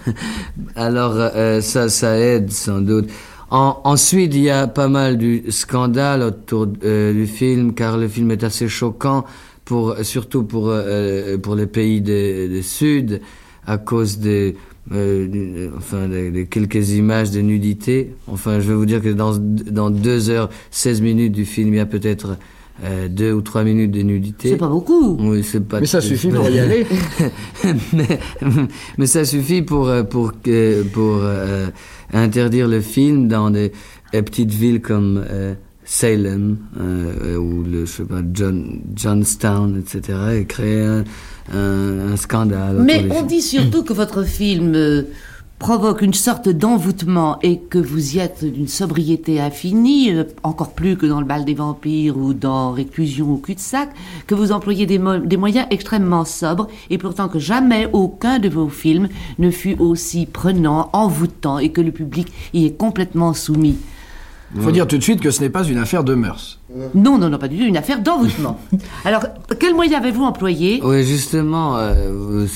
[0.76, 3.10] Alors, euh, ça, ça aide sans doute.
[3.50, 8.08] En- ensuite, il y a pas mal du scandale autour euh, du film, car le
[8.08, 9.26] film est assez choquant,
[9.65, 13.21] pour, surtout pour, euh, pour les pays du Sud,
[13.65, 14.56] à cause des,
[14.93, 18.13] euh, du- enfin, des quelques images de nudité.
[18.28, 21.78] Enfin, je vais vous dire que dans, dans 2 heures 16 minutes du film, il
[21.78, 22.38] y a peut-être
[22.84, 24.50] euh, deux ou trois minutes de nudité.
[24.50, 25.18] C'est pas beaucoup.
[25.20, 25.80] Oui, c'est pas.
[25.80, 26.86] Mais ça suffit pour y aller.
[27.94, 28.20] mais,
[28.98, 30.34] mais ça suffit pour euh, pour
[30.94, 31.68] pour euh,
[32.13, 33.72] interdire le film dans des,
[34.13, 35.54] des petites villes comme euh,
[35.86, 40.20] Salem euh, ou le je sais pas John, Johnstown, etc.
[40.42, 41.04] et créer un,
[41.54, 42.84] un, un scandale.
[42.86, 43.28] Mais on film.
[43.28, 45.04] dit surtout que votre film euh,
[45.60, 50.98] provoque une sorte d'envoûtement et que vous y êtes d'une sobriété infinie, euh, encore plus
[50.98, 53.89] que dans le bal des vampires ou dans Réclusion ou cul-de-sac,
[54.28, 58.50] que vous employez des, mo- des moyens extrêmement sobres et pourtant que jamais aucun de
[58.50, 63.78] vos films ne fut aussi prenant, envoûtant et que le public y est complètement soumis.
[64.56, 66.60] Il faut dire tout de suite que ce n'est pas une affaire de mœurs.
[66.96, 68.60] Non, non, non, pas du tout, une affaire d'envoûtement.
[69.06, 69.26] Alors,
[69.60, 72.48] quels moyens avez-vous employés Oui, justement, euh, vous-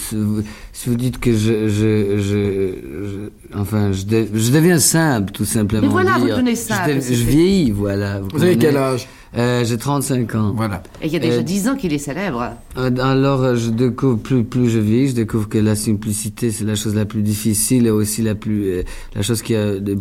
[0.73, 4.01] si vous dites que je, je, je, enfin, je,
[4.33, 5.83] je, deviens simple, tout simplement.
[5.83, 6.93] Mais voilà, vous devenez simple.
[7.01, 8.21] Je, vieillis, voilà.
[8.33, 9.07] Vous, avez quel âge?
[9.37, 10.53] Euh, J'ai 35 ans.
[10.55, 10.81] Voilà.
[11.01, 12.55] Et il y a déjà 10 ans qu'il est célèbre.
[12.77, 16.75] Euh, alors, je découvre, plus, plus je vieillis, je découvre que la simplicité, c'est la
[16.75, 18.83] chose la plus difficile et aussi la plus, euh,
[19.15, 19.97] la chose qui a de,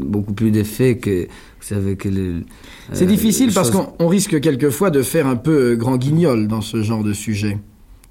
[0.00, 1.28] beaucoup plus d'effet que,
[1.62, 2.42] vous savez que le,
[2.92, 7.04] C'est difficile parce qu'on risque quelquefois de faire un peu grand guignol dans ce genre
[7.04, 7.58] de sujet.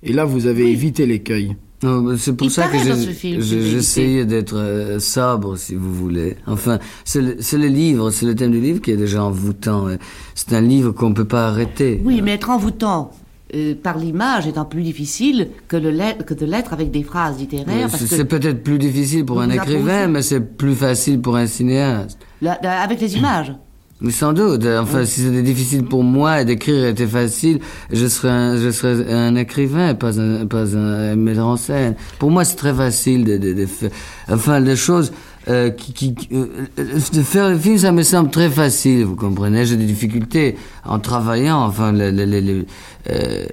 [0.03, 1.57] Et là, vous avez évité l'écueil.
[2.17, 6.37] C'est pour ça que j'essayais d'être euh, sobre, si vous voulez.
[6.47, 9.87] Enfin, c'est le, le, livre, c'est le thème du livre qui est déjà envoûtant.
[10.33, 11.99] C'est un livre qu'on ne peut pas arrêter.
[12.05, 13.11] Oui, mais être envoûtant
[13.53, 15.91] euh, par l'image étant plus difficile que, le
[16.23, 17.89] que de l'être avec des phrases littéraires.
[17.89, 22.17] C'est peut-être plus difficile pour un écrivain, mais c'est plus facile pour un cinéaste.
[22.47, 23.53] Avec les images
[24.01, 24.65] mais sans doute.
[24.65, 27.59] Enfin, si c'était difficile pour moi d'écrire était facile,
[27.91, 31.95] je serais un, je serais un écrivain, pas un, pas un metteur en scène.
[32.19, 33.91] Pour moi, c'est très facile de, de, de faire.
[34.27, 35.13] Enfin, les choses
[35.47, 39.05] euh, qui, qui euh, de faire le film, ça me semble très facile.
[39.05, 41.61] Vous comprenez J'ai des difficultés en travaillant.
[41.61, 42.65] Enfin, les, les, les
[43.09, 43.45] euh,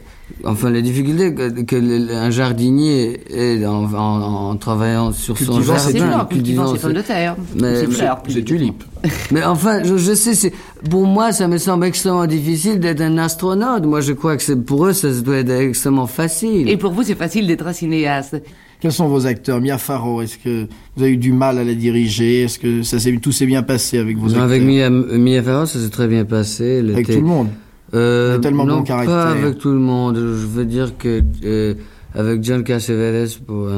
[0.44, 6.26] Enfin, les difficultés que, que un jardinier est en, en, en travaillant sur son jardin,
[6.30, 7.84] cultivant ses pommes de terre, mais,
[8.28, 8.84] ses tulipes.
[9.32, 10.52] mais enfin, je, je sais, c'est
[10.88, 13.84] pour moi, ça me semble extrêmement difficile d'être un astronaute.
[13.84, 16.68] Moi, je crois que c'est pour eux, ça doit être extrêmement facile.
[16.68, 18.40] Et pour vous, c'est facile d'être un cinéaste.
[18.80, 19.60] Quels sont vos acteurs?
[19.60, 22.42] Mia Farrow, est-ce que vous avez eu du mal à la diriger?
[22.42, 25.80] Est-ce que ça tout s'est bien passé avec vos acteurs Avec Mia, Mia Farrow, ça
[25.80, 26.78] s'est très bien passé.
[26.78, 27.48] avec tout le monde
[27.94, 29.14] euh, tellement non, bon caractère.
[29.14, 30.16] pas avec tout le monde.
[30.16, 31.74] Je veux dire que euh,
[32.14, 33.68] avec John Cassavetes, pour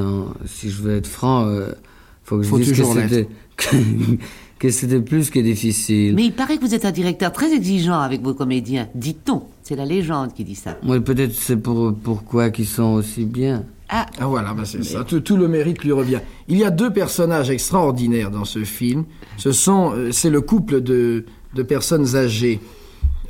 [0.46, 1.68] si je veux être franc, euh,
[2.24, 3.28] faut que je dise que c'était
[4.58, 6.14] que c'était plus que difficile.
[6.14, 8.88] Mais il paraît que vous êtes un directeur très exigeant avec vos comédiens.
[8.94, 10.76] Dit-on C'est la légende qui dit ça.
[10.86, 13.64] Oui, peut-être c'est pour pourquoi qu'ils sont aussi bien.
[13.92, 15.02] Ah, ah voilà, bah c'est ça.
[15.02, 16.20] Tout, tout, le mérite lui revient.
[16.46, 19.04] Il y a deux personnages extraordinaires dans ce film.
[19.36, 22.60] Ce sont, euh, c'est le couple de, de personnes âgées.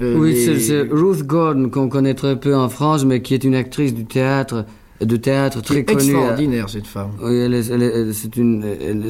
[0.00, 3.94] Oui, c'est Ruth Gordon qu'on connaît très peu en France, mais qui est une actrice
[3.94, 4.64] du théâtre
[5.00, 6.00] de théâtre très connue.
[6.00, 7.10] Extraordinaire cette femme.
[7.22, 8.64] Oui, elle c'est une,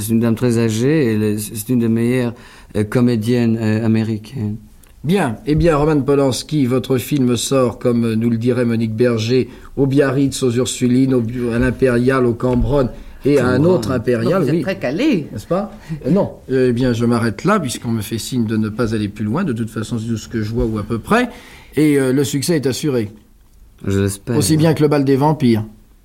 [0.08, 1.36] une, dame très âgée.
[1.38, 2.34] C'est une des meilleures
[2.76, 4.56] euh, comédiennes euh, américaines.
[5.02, 9.86] Bien, eh bien, Roman Polanski, votre film sort, comme nous le dirait Monique Berger, au
[9.86, 11.22] Biarritz, aux Ursulines, au,
[11.52, 12.90] à l'Impérial, au Cambronne
[13.24, 14.42] et à un autre impérial.
[14.42, 15.28] vous êtes très calé.
[15.32, 15.70] N'est-ce pas?
[16.06, 16.32] Euh, Non.
[16.50, 19.44] Eh bien, je m'arrête là, puisqu'on me fait signe de ne pas aller plus loin.
[19.44, 21.28] De toute façon, c'est tout ce que je vois, ou à peu près.
[21.76, 23.10] Et euh, le succès est assuré.
[23.86, 24.36] Je l'espère.
[24.36, 25.64] Aussi bien que le bal des vampires.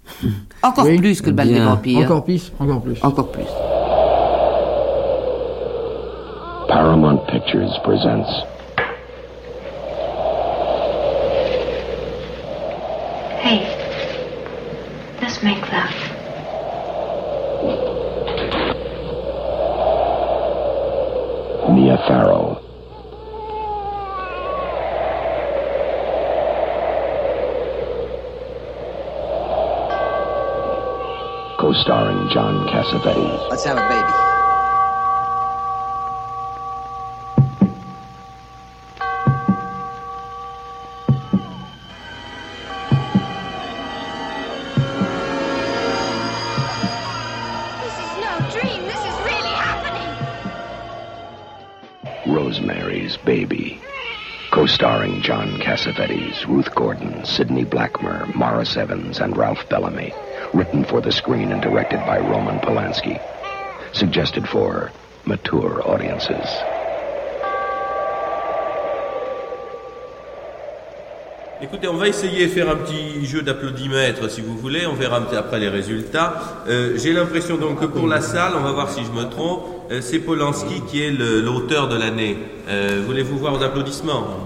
[0.63, 1.99] Encore plus que le bal des vampires.
[1.99, 3.03] Encore plus, encore plus.
[3.03, 3.43] Encore plus.
[6.67, 8.25] Paramount Pictures presents
[31.65, 33.49] Co-starring John Cassavetes.
[33.49, 34.11] Let's have a baby.
[47.81, 48.81] This is no dream.
[48.85, 50.11] This is really happening.
[52.31, 53.81] Rosemary's Baby.
[54.51, 60.13] Co-starring John Cassavetes, Ruth Gordon, Sidney Blackmer, Morris Evans, and Ralph Bellamy.
[60.55, 63.19] Written for the screen and directed by Roman Polanski.
[63.91, 64.89] Suggested for
[65.25, 66.47] mature audiences.
[71.61, 75.19] Écoutez, on va essayer de faire un petit jeu d'applaudimètres si vous voulez, on verra
[75.37, 76.63] après les résultats.
[76.69, 79.65] Euh, J'ai l'impression donc que pour la salle, on va voir si je me trompe,
[79.91, 82.37] euh, c'est Polanski qui est l'auteur de l'année.
[82.69, 84.44] Euh, voulez-vous voir aux applaudissements?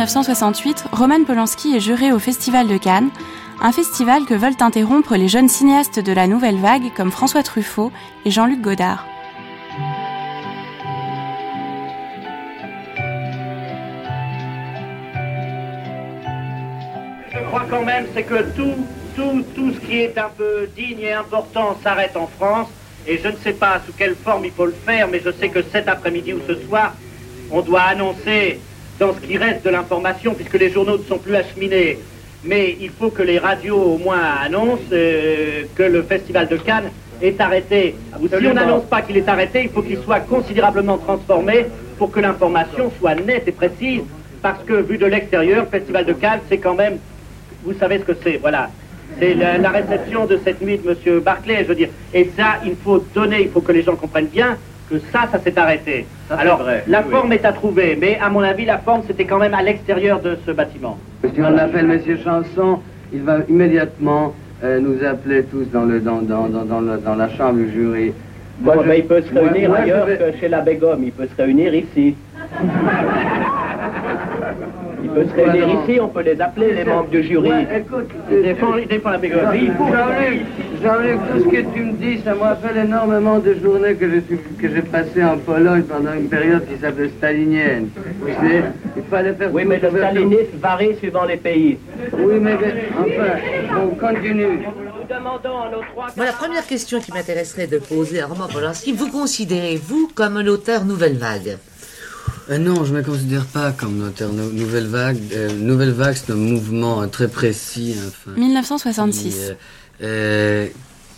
[0.00, 3.10] 1968, Roman Polanski est juré au Festival de Cannes,
[3.60, 7.92] un festival que veulent interrompre les jeunes cinéastes de la nouvelle vague comme François Truffaut
[8.24, 9.04] et Jean-Luc Godard.
[17.30, 21.00] Je crois quand même, c'est que tout, tout, tout ce qui est un peu digne
[21.00, 22.68] et important s'arrête en France.
[23.06, 25.50] Et je ne sais pas sous quelle forme il faut le faire, mais je sais
[25.50, 26.94] que cet après-midi ou ce soir,
[27.50, 28.60] on doit annoncer
[29.00, 31.98] dans ce qui reste de l'information, puisque les journaux ne sont plus acheminés,
[32.44, 36.90] mais il faut que les radios au moins annoncent euh, que le festival de Cannes
[37.22, 37.96] est arrêté.
[38.20, 41.66] Ou si on n'annonce pas qu'il est arrêté, il faut qu'il soit considérablement transformé
[41.98, 44.02] pour que l'information soit nette et précise.
[44.42, 46.98] Parce que vu de l'extérieur, le festival de Cannes, c'est quand même,
[47.64, 48.70] vous savez ce que c'est, voilà.
[49.18, 51.20] C'est la, la, réception de cette nuit de M.
[51.20, 51.88] Barclay, je veux dire.
[52.14, 54.56] Et ça, il faut donner, il faut que les gens comprennent bien
[54.90, 56.06] que ça, ça s'est arrêté.
[56.28, 57.36] Ça, Alors, vrai, la oui, forme oui.
[57.36, 60.36] est à trouver, mais à mon avis, la forme, c'était quand même à l'extérieur de
[60.44, 60.98] ce bâtiment.
[61.22, 62.18] Si on appelle M.
[62.22, 62.80] Chanson,
[63.12, 67.14] il va immédiatement euh, nous appeler tous dans, le, dans, dans, dans, dans, le, dans
[67.14, 68.12] la chambre du jury.
[68.58, 68.92] Bon, moi, je...
[68.94, 70.18] il peut se réunir moi, ailleurs vais...
[70.18, 72.14] que chez la Begum, il peut se réunir ici.
[75.16, 75.82] Il peut se réunir non.
[75.82, 77.50] ici, on peut les appeler, les membres du jury.
[77.50, 79.40] Ouais, écoute, il défend, il défend la Begum.
[79.40, 80.40] Jean-Luc,
[80.82, 84.22] Jean-Luc, tout ce que tu me dis, ça me rappelle énormément de journées que j'ai
[84.22, 87.88] que j'ai passées en Pologne pendant une période qui s'appelait stalinienne.
[88.24, 88.62] Tu sais,
[88.96, 89.52] il fallait faire...
[89.52, 91.78] Oui, mais le stalinisme varie suivant les pays.
[92.12, 92.54] Oui, mais
[92.98, 94.60] enfin, on continue.
[96.16, 100.46] Bon, la première question qui m'intéresserait de poser à Roman Polanski, vous considérez-vous comme un
[100.46, 101.58] auteur nouvelle vague?
[102.50, 105.18] Euh, non, je ne me considère pas comme nou nouvelle vague.
[105.32, 107.94] Euh, nouvelle vague, c'est un mouvement euh, très précis.
[108.08, 109.22] Enfin, 1966.
[109.22, 109.40] Qui,
[110.02, 110.66] euh,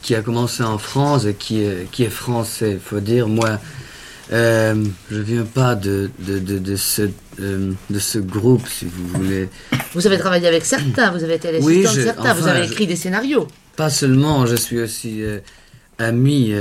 [0.02, 2.72] qui, a commencé en France et qui, qui est français.
[2.72, 3.58] Il faut dire, moi,
[4.30, 4.74] je
[5.10, 7.02] ne viens pas de, de, de, de ce,
[7.38, 9.48] de ce groupe, si vous voulez.
[9.94, 12.66] Vous avez travaillé avec certains, vous avez été l'assistant oui, de certains, enfin, vous avez
[12.66, 13.48] écrit je, des scénarios.
[13.76, 15.22] Pas seulement, je suis aussi
[15.98, 16.52] ami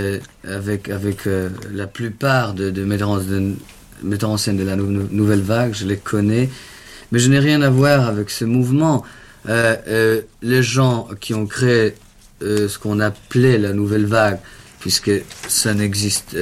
[0.48, 1.26] avec, avec
[1.74, 3.56] la plupart de, de de,
[4.04, 6.50] metteurs en scène de la nou nouvelle vague, je les connais,
[7.12, 9.04] mais je n'ai rien à voir avec ce mouvement.
[9.50, 11.96] Euh, euh, les gens qui ont créé
[12.44, 14.40] euh, ce qu'on appelait la nouvelle vague,
[14.80, 15.12] puisque
[15.48, 16.36] ça n'existe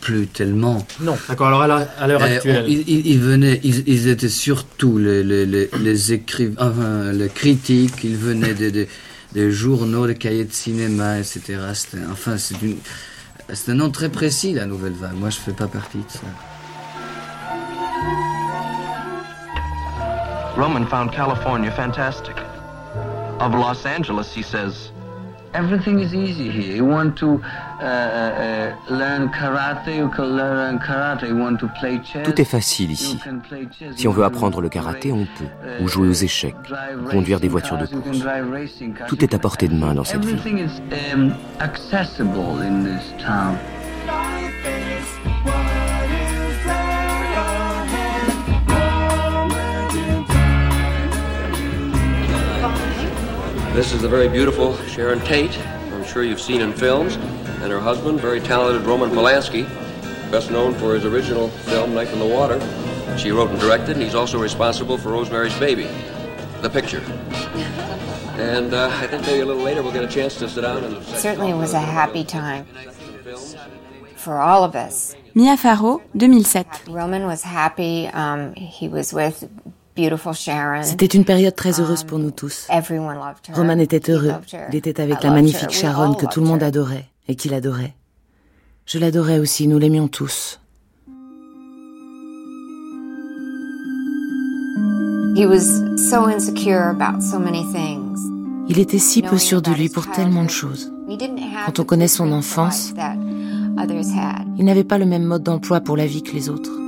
[0.00, 0.84] plus tellement.
[1.00, 1.46] Non, d'accord.
[1.46, 5.70] Alors à l'heure actuelle, ils, ils, ils, venaient, ils, ils, étaient surtout les, les, les,
[5.80, 8.02] les écrivains, enfin, les critiques.
[8.02, 8.88] Ils venaient des, des,
[9.32, 11.58] des, journaux, des cahiers de cinéma, etc.
[12.10, 12.76] Enfin, c'est une,
[13.52, 15.14] c'est un nom très précis, la nouvelle vague.
[15.14, 16.20] Moi, je fais pas partie de ça.
[20.56, 22.36] Roman found California fantastic.
[23.40, 24.92] Of Los Angeles, he says,
[25.54, 26.76] Everything is easy here.
[26.76, 27.42] You want to
[27.80, 31.28] uh, uh, learn karate, you can learn karate.
[31.28, 32.26] You want to play chess.
[32.26, 33.18] Tout est facile ici.
[33.96, 35.82] Si on veut apprendre le karaté, on peut.
[35.82, 36.56] Ou jouer aux échecs,
[37.10, 38.24] conduire des voitures de course.
[39.08, 40.38] Tout est à portée de main dans cette ville.
[53.74, 57.80] This is the very beautiful Sharon Tate, I'm sure you've seen in films, and her
[57.80, 59.64] husband, very talented Roman Polanski,
[60.30, 62.60] best known for his original film, Knife in the Water.
[63.16, 65.88] She wrote and directed, and he's also responsible for Rosemary's Baby,
[66.60, 67.00] the picture.
[68.36, 70.84] And uh, I think maybe a little later we'll get a chance to sit down
[70.84, 71.02] and...
[71.04, 72.66] Certainly it was a happy time
[74.16, 75.16] for all of us.
[75.34, 76.92] Mia Farrow, 2007.
[76.92, 78.06] Roman was happy.
[78.08, 79.48] Um, he was with
[80.82, 82.66] C'était une période très heureuse pour nous tous.
[83.52, 84.32] Roman était heureux.
[84.70, 87.94] Il était avec la magnifique Sharon que tout le monde adorait et qu'il adorait.
[88.86, 90.58] Je l'adorais aussi, nous l'aimions tous.
[98.68, 100.92] Il était si peu sûr de lui pour tellement de choses.
[101.66, 102.92] Quand on connaît son enfance,
[104.58, 106.81] il n'avait pas le même mode d'emploi pour la vie que les autres.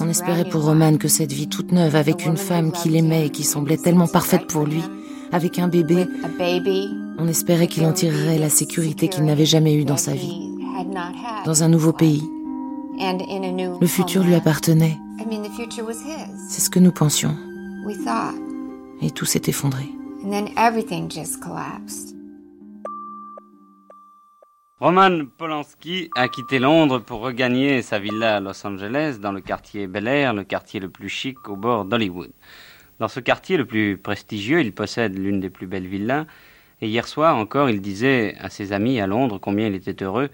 [0.00, 3.30] On espérait pour Roman que cette vie toute neuve avec une femme qu'il aimait et
[3.30, 4.82] qui semblait tellement parfaite pour lui,
[5.32, 6.06] avec un bébé,
[7.18, 10.50] on espérait qu'il en tirerait la sécurité qu'il n'avait jamais eue dans sa vie,
[11.44, 12.22] dans un nouveau pays.
[13.80, 14.98] Le futur lui appartenait.
[16.48, 17.34] C'est ce que nous pensions.
[19.00, 19.84] Et tout s'est effondré.
[24.82, 29.86] Roman Polanski a quitté Londres pour regagner sa villa à Los Angeles, dans le quartier
[29.86, 32.32] Bel Air, le quartier le plus chic au bord d'Hollywood.
[32.98, 36.26] Dans ce quartier le plus prestigieux, il possède l'une des plus belles villas,
[36.80, 40.30] et hier soir encore, il disait à ses amis à Londres combien il était heureux,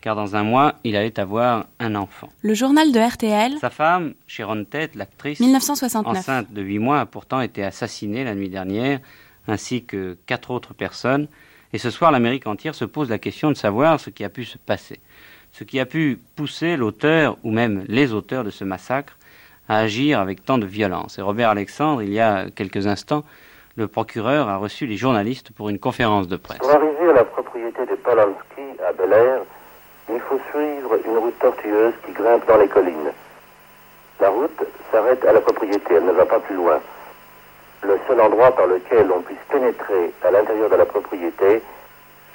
[0.00, 2.30] car dans un mois, il allait avoir un enfant.
[2.42, 3.58] Le journal de RTL.
[3.60, 6.16] Sa femme, Sharon Tate, l'actrice, 1969.
[6.16, 8.98] enceinte de huit mois, a pourtant été assassinée la nuit dernière,
[9.46, 11.28] ainsi que quatre autres personnes.
[11.74, 14.44] Et ce soir, l'Amérique entière se pose la question de savoir ce qui a pu
[14.44, 15.00] se passer,
[15.50, 19.18] ce qui a pu pousser l'auteur ou même les auteurs de ce massacre
[19.68, 21.18] à agir avec tant de violence.
[21.18, 23.24] Et Robert Alexandre, il y a quelques instants,
[23.74, 26.58] le procureur a reçu les journalistes pour une conférence de presse.
[26.58, 29.40] Pour arriver à la propriété de Polanski à Bel Air,
[30.10, 33.10] il faut suivre une route tortueuse qui grimpe dans les collines.
[34.20, 34.62] La route
[34.92, 36.78] s'arrête à la propriété, elle ne va pas plus loin.
[37.86, 41.60] Le seul endroit par lequel on puisse pénétrer à l'intérieur de la propriété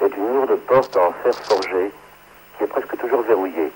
[0.00, 1.90] est une lourde porte en fer forgé
[2.56, 3.72] qui est presque toujours verrouillée.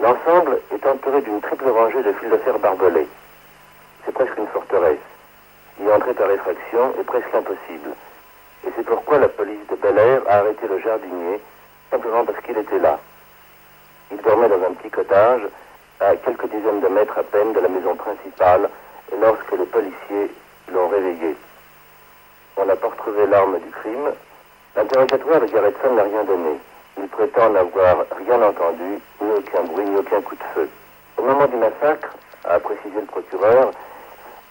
[0.00, 3.06] L'ensemble est entouré d'une triple rangée de fils de fer barbelés.
[4.06, 5.04] C'est presque une forteresse.
[5.82, 7.90] Y entrer par effraction est presque impossible.
[8.66, 11.40] Et c'est pourquoi la police de Bel Air a arrêté le jardinier,
[11.90, 12.98] simplement parce qu'il était là.
[14.10, 15.42] Il dormait dans un petit cottage,
[16.00, 18.70] à quelques dizaines de mètres à peine de la maison principale,
[19.20, 20.30] lorsque les policiers
[20.72, 21.36] l'ont réveillé.
[22.56, 24.12] On n'a pas retrouvé l'arme du crime.
[24.76, 26.58] L'interrogatoire de Garretson n'a rien donné.
[26.98, 30.68] Il prétend n'avoir rien entendu, ni aucun bruit, ni aucun coup de feu.
[31.16, 33.72] Au moment du massacre, a précisé le procureur,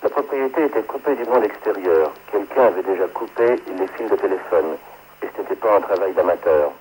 [0.04, 2.12] la propriété était coupée du monde extérieur.
[2.32, 4.78] Quelqu'un avait déjà coupé les fils de téléphone.
[5.24, 6.72] Et ce n'était pas un travail d'amateur.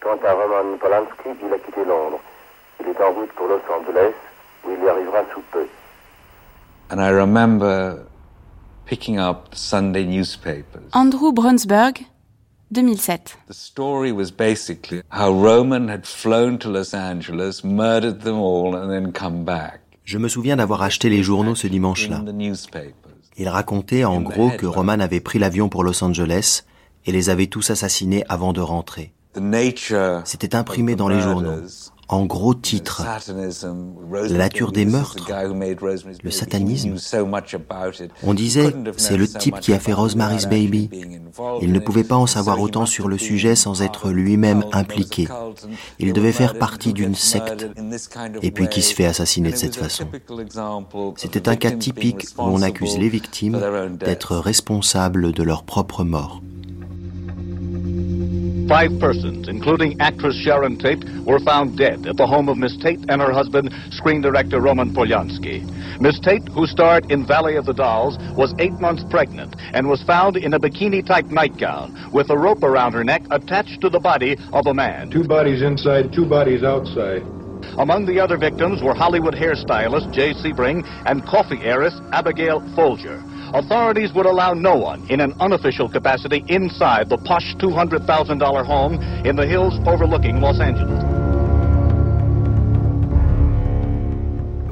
[0.00, 2.18] Quant à Roman Polanski, il a quitté Londres.
[2.80, 4.14] Il est en route pour Los Angeles,
[4.64, 5.66] où il y arrivera sous peu.
[10.92, 12.06] Andrew Brunsberg,
[12.72, 13.36] 2007.
[13.48, 18.88] The story was basically how Roman had flown to Los Angeles, murdered them all, and
[18.90, 19.80] then come back.
[20.04, 22.22] Je me souviens d'avoir acheté les journaux ce dimanche-là.
[23.36, 26.62] Il racontait en gros que Roman avait pris l'avion pour Los Angeles
[27.06, 29.12] et les avait tous assassinés avant de rentrer.
[30.24, 31.62] C'était imprimé dans les journaux
[32.08, 33.04] en gros titre,
[34.12, 35.26] la nature des meurtres,
[36.22, 36.96] le satanisme.
[38.22, 40.90] On disait, c'est le type qui a fait Rosemary's Baby.
[41.62, 45.28] Il ne pouvait pas en savoir autant sur le sujet sans être lui-même impliqué.
[45.98, 47.66] Il devait faire partie d'une secte,
[48.42, 50.06] et puis qui se fait assassiner de cette façon.
[51.16, 53.60] C'était un cas typique où on accuse les victimes
[53.98, 56.40] d'être responsables de leur propre mort.
[58.68, 62.98] Five persons, including actress Sharon Tate, were found dead at the home of Miss Tate
[63.08, 65.62] and her husband, screen director Roman Polyansky.
[66.00, 70.02] Miss Tate, who starred in Valley of the Dolls, was eight months pregnant and was
[70.02, 74.36] found in a bikini-type nightgown with a rope around her neck attached to the body
[74.52, 75.10] of a man.
[75.10, 77.22] Two bodies inside, two bodies outside.
[77.78, 83.22] Among the other victims were Hollywood hairstylist Jay Sebring and coffee heiress Abigail Folger.
[83.54, 88.94] Authorities would allow no one in an unofficial capacity inside the posh $200,000 home
[89.24, 91.04] in the hills overlooking Los Angeles.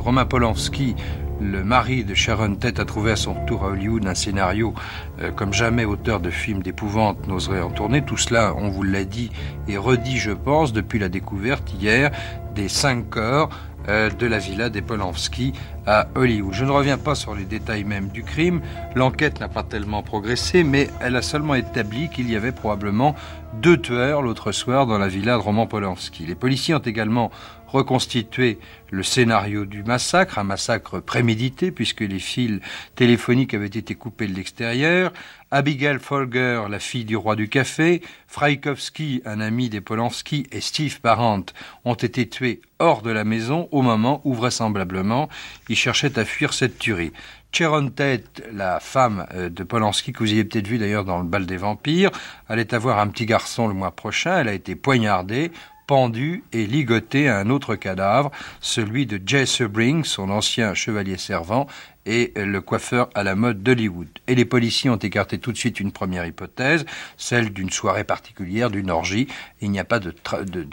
[0.04, 0.98] Romain Polanski,
[1.42, 4.74] le mari de Sharon Tate, a trouvé à son tour à Hollywood un scénario
[5.20, 8.02] euh, comme jamais auteur de films d'épouvante n'oserait en tourner.
[8.02, 9.30] Tout cela, on vous l'a dit
[9.68, 12.10] et redit, je pense, depuis la découverte hier
[12.54, 13.50] des cinq corps
[13.88, 15.52] euh, de la villa des Polanski
[15.86, 16.54] à Hollywood.
[16.54, 18.60] Je ne reviens pas sur les détails même du crime.
[18.94, 23.16] L'enquête n'a pas tellement progressé, mais elle a seulement établi qu'il y avait probablement
[23.60, 26.24] deux tueurs l'autre soir dans la villa de Roman Polanski.
[26.26, 27.32] Les policiers ont également
[27.72, 28.58] reconstitué
[28.90, 32.60] le scénario du massacre, un massacre prémédité puisque les fils
[32.94, 35.12] téléphoniques avaient été coupés de l'extérieur.
[35.50, 41.00] Abigail Folger, la fille du roi du café, Frykowski, un ami des Polanski, et Steve
[41.00, 41.44] Parent
[41.84, 45.28] ont été tués hors de la maison au moment où vraisemblablement
[45.68, 47.12] ils cherchaient à fuir cette tuerie.
[47.52, 51.24] Sharon Tate, la femme euh, de Polanski, que vous avez peut-être vu d'ailleurs dans le
[51.24, 52.10] bal des vampires,
[52.48, 54.38] allait avoir un petit garçon le mois prochain.
[54.38, 55.52] Elle a été poignardée
[55.92, 58.30] pendu et ligoté à un autre cadavre,
[58.62, 61.66] celui de Jay Sebring, son ancien chevalier servant,
[62.06, 64.08] et le coiffeur à la mode d'Hollywood.
[64.26, 66.86] Et les policiers ont écarté tout de suite une première hypothèse,
[67.18, 69.28] celle d'une soirée particulière, d'une orgie.
[69.60, 70.12] Il n'y a pas de,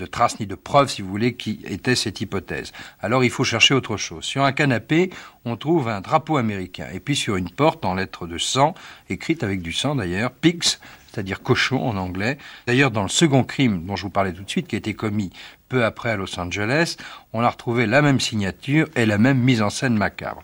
[0.06, 2.72] traces ni de preuves, si vous voulez, qui était cette hypothèse.
[3.02, 4.24] Alors il faut chercher autre chose.
[4.24, 5.10] Sur un canapé,
[5.44, 6.88] on trouve un drapeau américain.
[6.94, 8.74] Et puis sur une porte en lettres de sang,
[9.10, 10.78] écrite avec du sang d'ailleurs, Pigs,
[11.20, 12.38] c'est-à-dire cochon en anglais.
[12.66, 14.94] D'ailleurs, dans le second crime dont je vous parlais tout de suite, qui a été
[14.94, 15.32] commis
[15.68, 16.96] peu après à Los Angeles,
[17.34, 20.44] on a retrouvé la même signature et la même mise en scène macabre.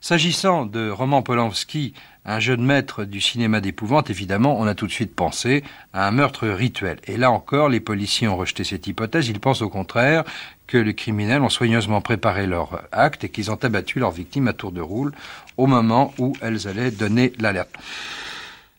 [0.00, 1.92] S'agissant de Roman Polanski,
[2.24, 6.12] un jeune maître du cinéma d'épouvante, évidemment, on a tout de suite pensé à un
[6.12, 7.00] meurtre rituel.
[7.08, 9.26] Et là encore, les policiers ont rejeté cette hypothèse.
[9.28, 10.22] Ils pensent au contraire
[10.68, 14.52] que les criminels ont soigneusement préparé leur acte et qu'ils ont abattu leurs victimes à
[14.52, 15.12] tour de roule
[15.56, 17.74] au moment où elles allaient donner l'alerte.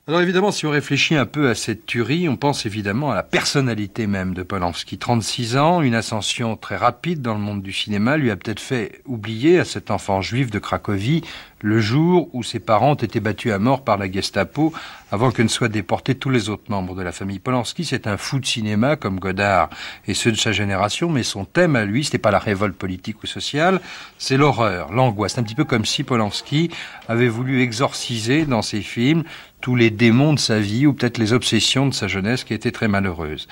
[0.09, 3.23] Alors évidemment, si on réfléchit un peu à cette tuerie, on pense évidemment à la
[3.23, 4.97] personnalité même de Polanski.
[4.97, 9.01] 36 ans, une ascension très rapide dans le monde du cinéma lui a peut-être fait
[9.03, 11.23] oublier à cet enfant juif de Cracovie
[11.61, 14.73] le jour où ses parents ont été battus à mort par la Gestapo
[15.11, 17.39] avant que ne soient déportés tous les autres membres de la famille.
[17.39, 19.69] Polanski, c'est un fou de cinéma comme Godard
[20.07, 23.23] et ceux de sa génération, mais son thème à lui, c'était pas la révolte politique
[23.23, 23.81] ou sociale,
[24.17, 25.37] c'est l'horreur, l'angoisse.
[25.37, 26.69] Un petit peu comme si Polanski
[27.07, 29.23] avait voulu exorciser dans ses films
[29.61, 32.71] tous les démons de sa vie ou peut-être les obsessions de sa jeunesse qui étaient
[32.71, 33.47] très malheureuses.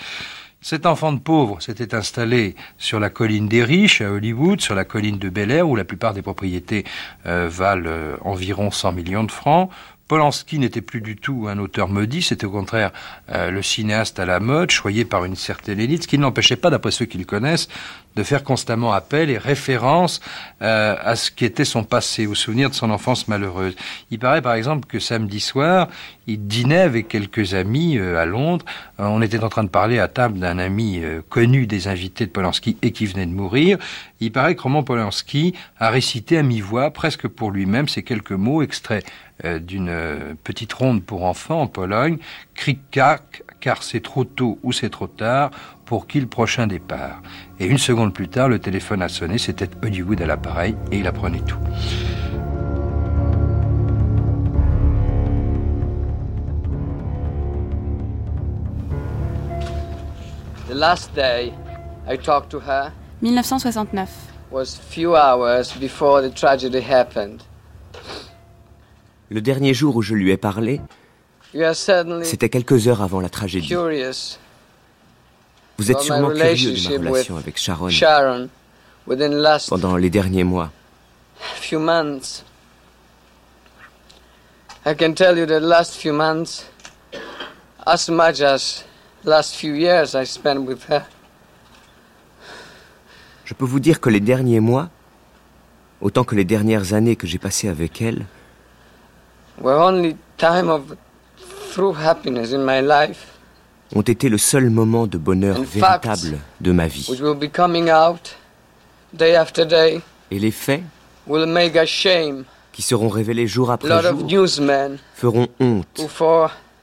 [0.67, 4.83] Cet enfant de pauvre s'était installé sur la colline des riches à Hollywood, sur la
[4.83, 6.85] colline de Bel Air, où la plupart des propriétés
[7.27, 9.69] euh, valent euh, environ 100 millions de francs.
[10.07, 12.91] Polanski n'était plus du tout un auteur maudit, c'était au contraire
[13.29, 16.55] euh, le cinéaste à la mode, choyé par une certaine élite, ce qui ne l'empêchait
[16.55, 17.67] pas, d'après ceux qui le connaissent,
[18.15, 20.21] de faire constamment appel et référence
[20.61, 23.75] euh, à ce qui était son passé, au souvenir de son enfance malheureuse.
[24.11, 25.87] Il paraît par exemple que samedi soir,
[26.27, 28.65] il dînait avec quelques amis euh, à Londres.
[28.97, 32.77] on était en train de parler à table d'un ami connu des invités de Polanski
[32.81, 33.77] et qui venait de mourir.
[34.19, 38.61] Il paraît que Roman Polanski a récité à mi-voix, presque pour lui-même, ces quelques mots
[38.61, 39.05] extraits
[39.43, 42.17] euh, d'une euh, petite ronde pour enfants en Pologne,
[42.53, 45.51] cric-cac, car c'est trop tôt ou c'est trop tard,
[45.85, 47.21] pour qui le prochain départ
[47.59, 51.07] Et une seconde plus tard, le téléphone a sonné, c'était Hollywood à l'appareil, et il
[51.07, 51.57] apprenait tout.
[60.67, 61.53] The last day
[62.09, 62.91] I talked to her
[63.21, 64.09] 1969
[64.51, 67.41] was few hours before the tragedy happened.
[69.29, 70.81] Le dernier jour où je lui ai parlé,
[72.23, 73.73] c'était quelques heures avant la tragédie.
[75.77, 78.49] Vous êtes sûrement curieux de ma relation avec Sharon,
[79.69, 80.71] pendant les derniers mois.
[81.61, 82.43] Few months.
[84.85, 86.65] I can tell you that last few months,
[87.85, 88.85] as much as
[89.23, 91.01] last few years I spent with her.
[93.45, 94.89] Je peux vous dire que les derniers mois,
[96.01, 98.25] autant que les dernières années que j'ai passées avec elle,
[103.95, 107.09] ont été le seul moment de bonheur véritable de ma vie.
[110.31, 110.83] Et les faits
[112.73, 114.27] qui seront révélés jour après jour
[115.15, 116.01] feront honte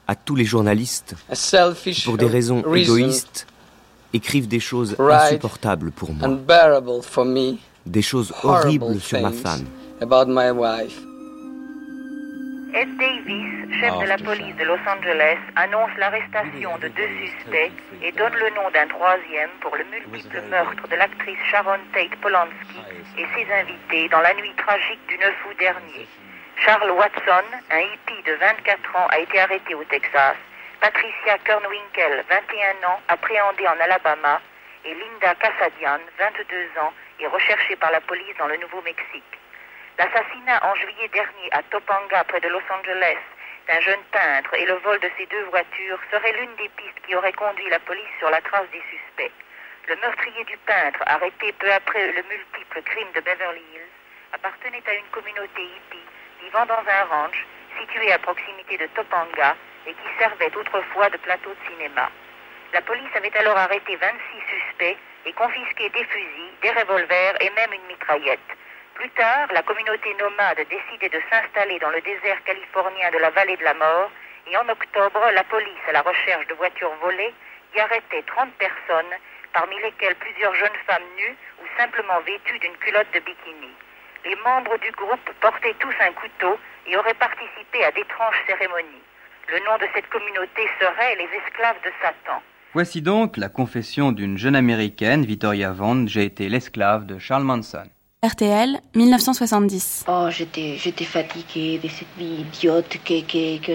[0.09, 1.15] à tous les journalistes
[1.85, 3.47] qui, pour des raisons égoïstes,
[4.15, 6.29] écrivent des choses insupportables pour moi,
[7.87, 9.65] des choses horribles sur ma femme.
[12.75, 17.71] Ed Davis, chef de la police de Los Angeles, annonce l'arrestation de deux suspects
[18.01, 22.81] et donne le nom d'un troisième pour le multiple meurtre de l'actrice Sharon Tate Polanski
[23.19, 26.09] et ses invités dans la nuit tragique du 9 août dernier.
[26.65, 30.37] Charles Watson, un hippie de 24 ans, a été arrêté au Texas.
[30.81, 34.41] Patricia Kernwinkel, 21 ans, appréhendée en Alabama.
[34.87, 39.42] Et Linda Cassadian, 22 ans, est recherchée par la police dans le Nouveau-Mexique.
[40.03, 43.23] L'assassinat en juillet dernier à Topanga, près de Los Angeles,
[43.69, 47.15] d'un jeune peintre et le vol de ses deux voitures serait l'une des pistes qui
[47.15, 49.31] aurait conduit la police sur la trace des suspects.
[49.87, 53.93] Le meurtrier du peintre, arrêté peu après le multiple crime de Beverly Hills,
[54.33, 56.09] appartenait à une communauté hippie
[56.43, 57.47] vivant dans un ranch
[57.79, 59.55] situé à proximité de Topanga
[59.87, 62.11] et qui servait autrefois de plateau de cinéma.
[62.73, 64.19] La police avait alors arrêté 26
[64.51, 68.51] suspects et confisqué des fusils, des revolvers et même une mitraillette.
[68.95, 73.57] Plus tard, la communauté nomade décidait de s'installer dans le désert californien de la vallée
[73.57, 74.11] de la mort
[74.47, 77.33] et en octobre, la police, à la recherche de voitures volées,
[77.75, 79.15] y arrêtait 30 personnes,
[79.53, 83.73] parmi lesquelles plusieurs jeunes femmes nues ou simplement vêtues d'une culotte de bikini.
[84.25, 89.03] Les membres du groupe portaient tous un couteau et auraient participé à d'étranges cérémonies.
[89.49, 92.43] Le nom de cette communauté serait les esclaves de Satan.
[92.75, 96.09] Voici donc la confession d'une jeune américaine, Victoria Vaughn.
[96.09, 97.91] J'ai été l'esclave de Charles Manson.
[98.25, 100.05] RTL, 1970.
[100.07, 103.25] Oh, j'étais, fatiguée de cette vie idiote qui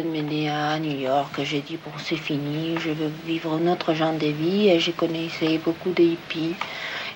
[0.05, 1.41] menait à New York.
[1.43, 4.69] J'ai dit, bon, c'est fini, je veux vivre un autre genre de vie.
[4.69, 6.55] Et je connaissais beaucoup de hippies.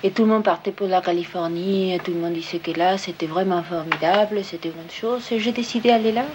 [0.02, 1.98] Et tout le monde partait pour la Californie.
[2.04, 5.32] Tout le monde disait que là, c'était vraiment formidable, c'était une bonne chose.
[5.32, 6.26] Et j'ai décidé d'aller là.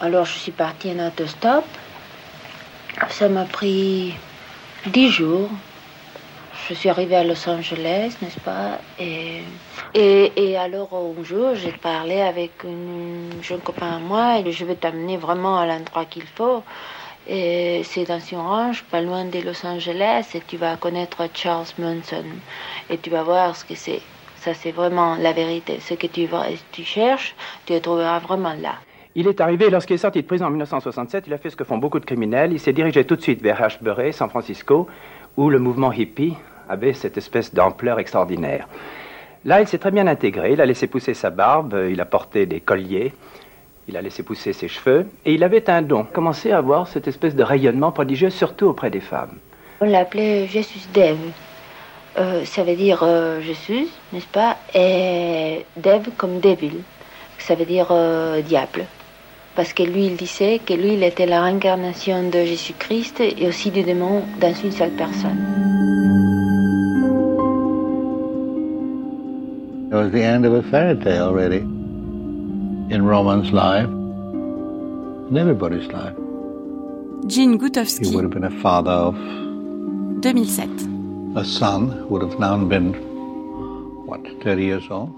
[0.00, 1.66] Alors, je suis partie en autostop.
[3.10, 4.14] Ça m'a pris
[4.86, 5.50] dix jours
[6.70, 9.42] je suis arrivée à Los Angeles, n'est-ce pas et,
[9.94, 14.76] et, alors un jour, j'ai parlé avec un jeune copain à moi et je vais
[14.76, 16.62] t'amener vraiment à l'endroit qu'il faut.
[17.28, 21.66] Et c'est dans une ranch, pas loin de Los Angeles, et tu vas connaître Charles
[21.76, 22.24] Manson.
[22.88, 24.00] Et tu vas voir ce que c'est.
[24.36, 25.80] Ça, c'est vraiment la vérité.
[25.80, 26.28] Ce que tu,
[26.70, 27.34] tu cherches,
[27.66, 28.74] tu le trouveras vraiment là.
[29.16, 31.64] Il est arrivé, lorsqu'il est sorti de prison en 1967, il a fait ce que
[31.64, 32.52] font beaucoup de criminels.
[32.52, 34.86] Il s'est dirigé tout de suite vers Ashbury, San Francisco,
[35.36, 36.36] où le mouvement hippie
[36.70, 38.68] avait cette espèce d'ampleur extraordinaire.
[39.44, 42.46] Là, il s'est très bien intégré, il a laissé pousser sa barbe, il a porté
[42.46, 43.12] des colliers,
[43.88, 47.08] il a laissé pousser ses cheveux, et il avait un don, commencé à avoir cette
[47.08, 49.36] espèce de rayonnement prodigieux, surtout auprès des femmes.
[49.80, 51.16] On l'appelait Jesus Dev.
[52.18, 56.82] Euh, ça veut dire euh, Jésus, n'est-ce pas Et Dev comme Devil,
[57.38, 58.84] ça veut dire euh, diable.
[59.56, 63.70] parce que lui, il disait que lui, il était la réincarnation de Jésus-Christ et aussi
[63.70, 65.99] du démon dans une seule personne.
[69.90, 71.58] It was the end of a fairy tale already
[72.94, 76.14] in Roman's life, in everybody's life.
[77.26, 78.06] Jean Gutowski.
[78.06, 79.16] He would have been a father of
[80.22, 81.34] 2007.
[81.36, 82.92] A son would have now been
[84.06, 85.10] what, 30 years old?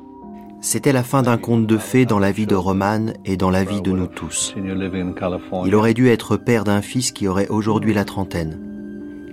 [0.63, 3.65] C'était la fin d'un conte de fées dans la vie de Roman et dans la
[3.65, 4.55] vie de nous tous.
[4.57, 8.59] Il aurait dû être père d'un fils qui aurait aujourd'hui la trentaine.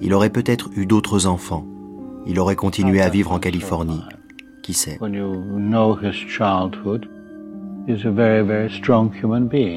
[0.01, 1.65] Il aurait peut-être eu d'autres enfants.
[2.25, 4.01] Il aurait continué à vivre en Californie.
[4.63, 4.99] Qui sait?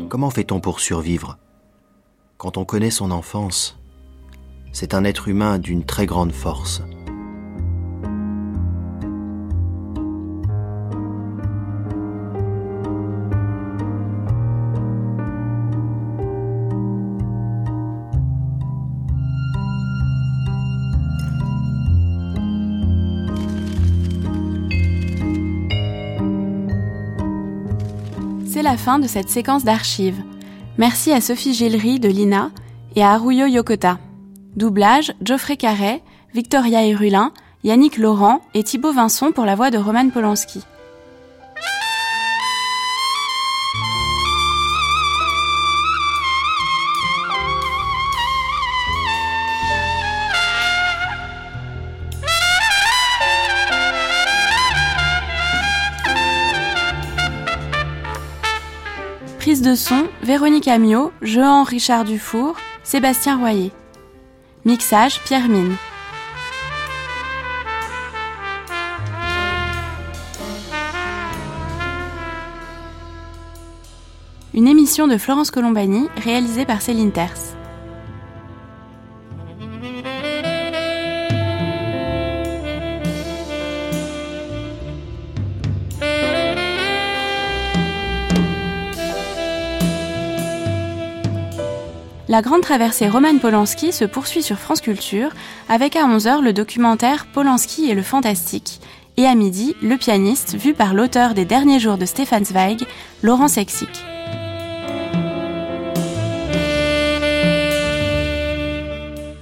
[0.09, 1.39] Comment fait-on pour survivre?
[2.37, 3.79] Quand on connaît son enfance,
[4.73, 6.83] c'est un être humain d'une très grande force.
[28.83, 30.21] Fin de cette séquence d'archives.
[30.77, 32.51] Merci à Sophie Gillery de l'INA
[32.97, 34.01] et à Haruyo Yokota.
[34.57, 36.03] Doublage, Geoffrey Carret,
[36.35, 40.63] Victoria Herulin, Yannick Laurent et Thibaut Vincent pour la voix de Roman Polanski.
[59.73, 63.73] De son, Véronique Amiot, Jean Richard Dufour, Sébastien Royer.
[64.67, 65.77] Mixage, Pierre Mine.
[74.53, 77.55] Une émission de Florence Colombani réalisée par Céline Terce.
[92.33, 95.29] La grande traversée Roman Polanski se poursuit sur France Culture
[95.69, 98.81] avec à 11h le documentaire Polanski et le fantastique
[99.19, 102.87] et à midi le pianiste vu par l'auteur des derniers jours de Stefan Zweig,
[103.23, 103.91] Laurent Sexic.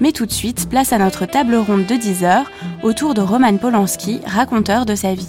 [0.00, 2.42] Mais tout de suite, place à notre table ronde de 10 h
[2.82, 5.28] autour de Roman Polanski, raconteur de sa vie.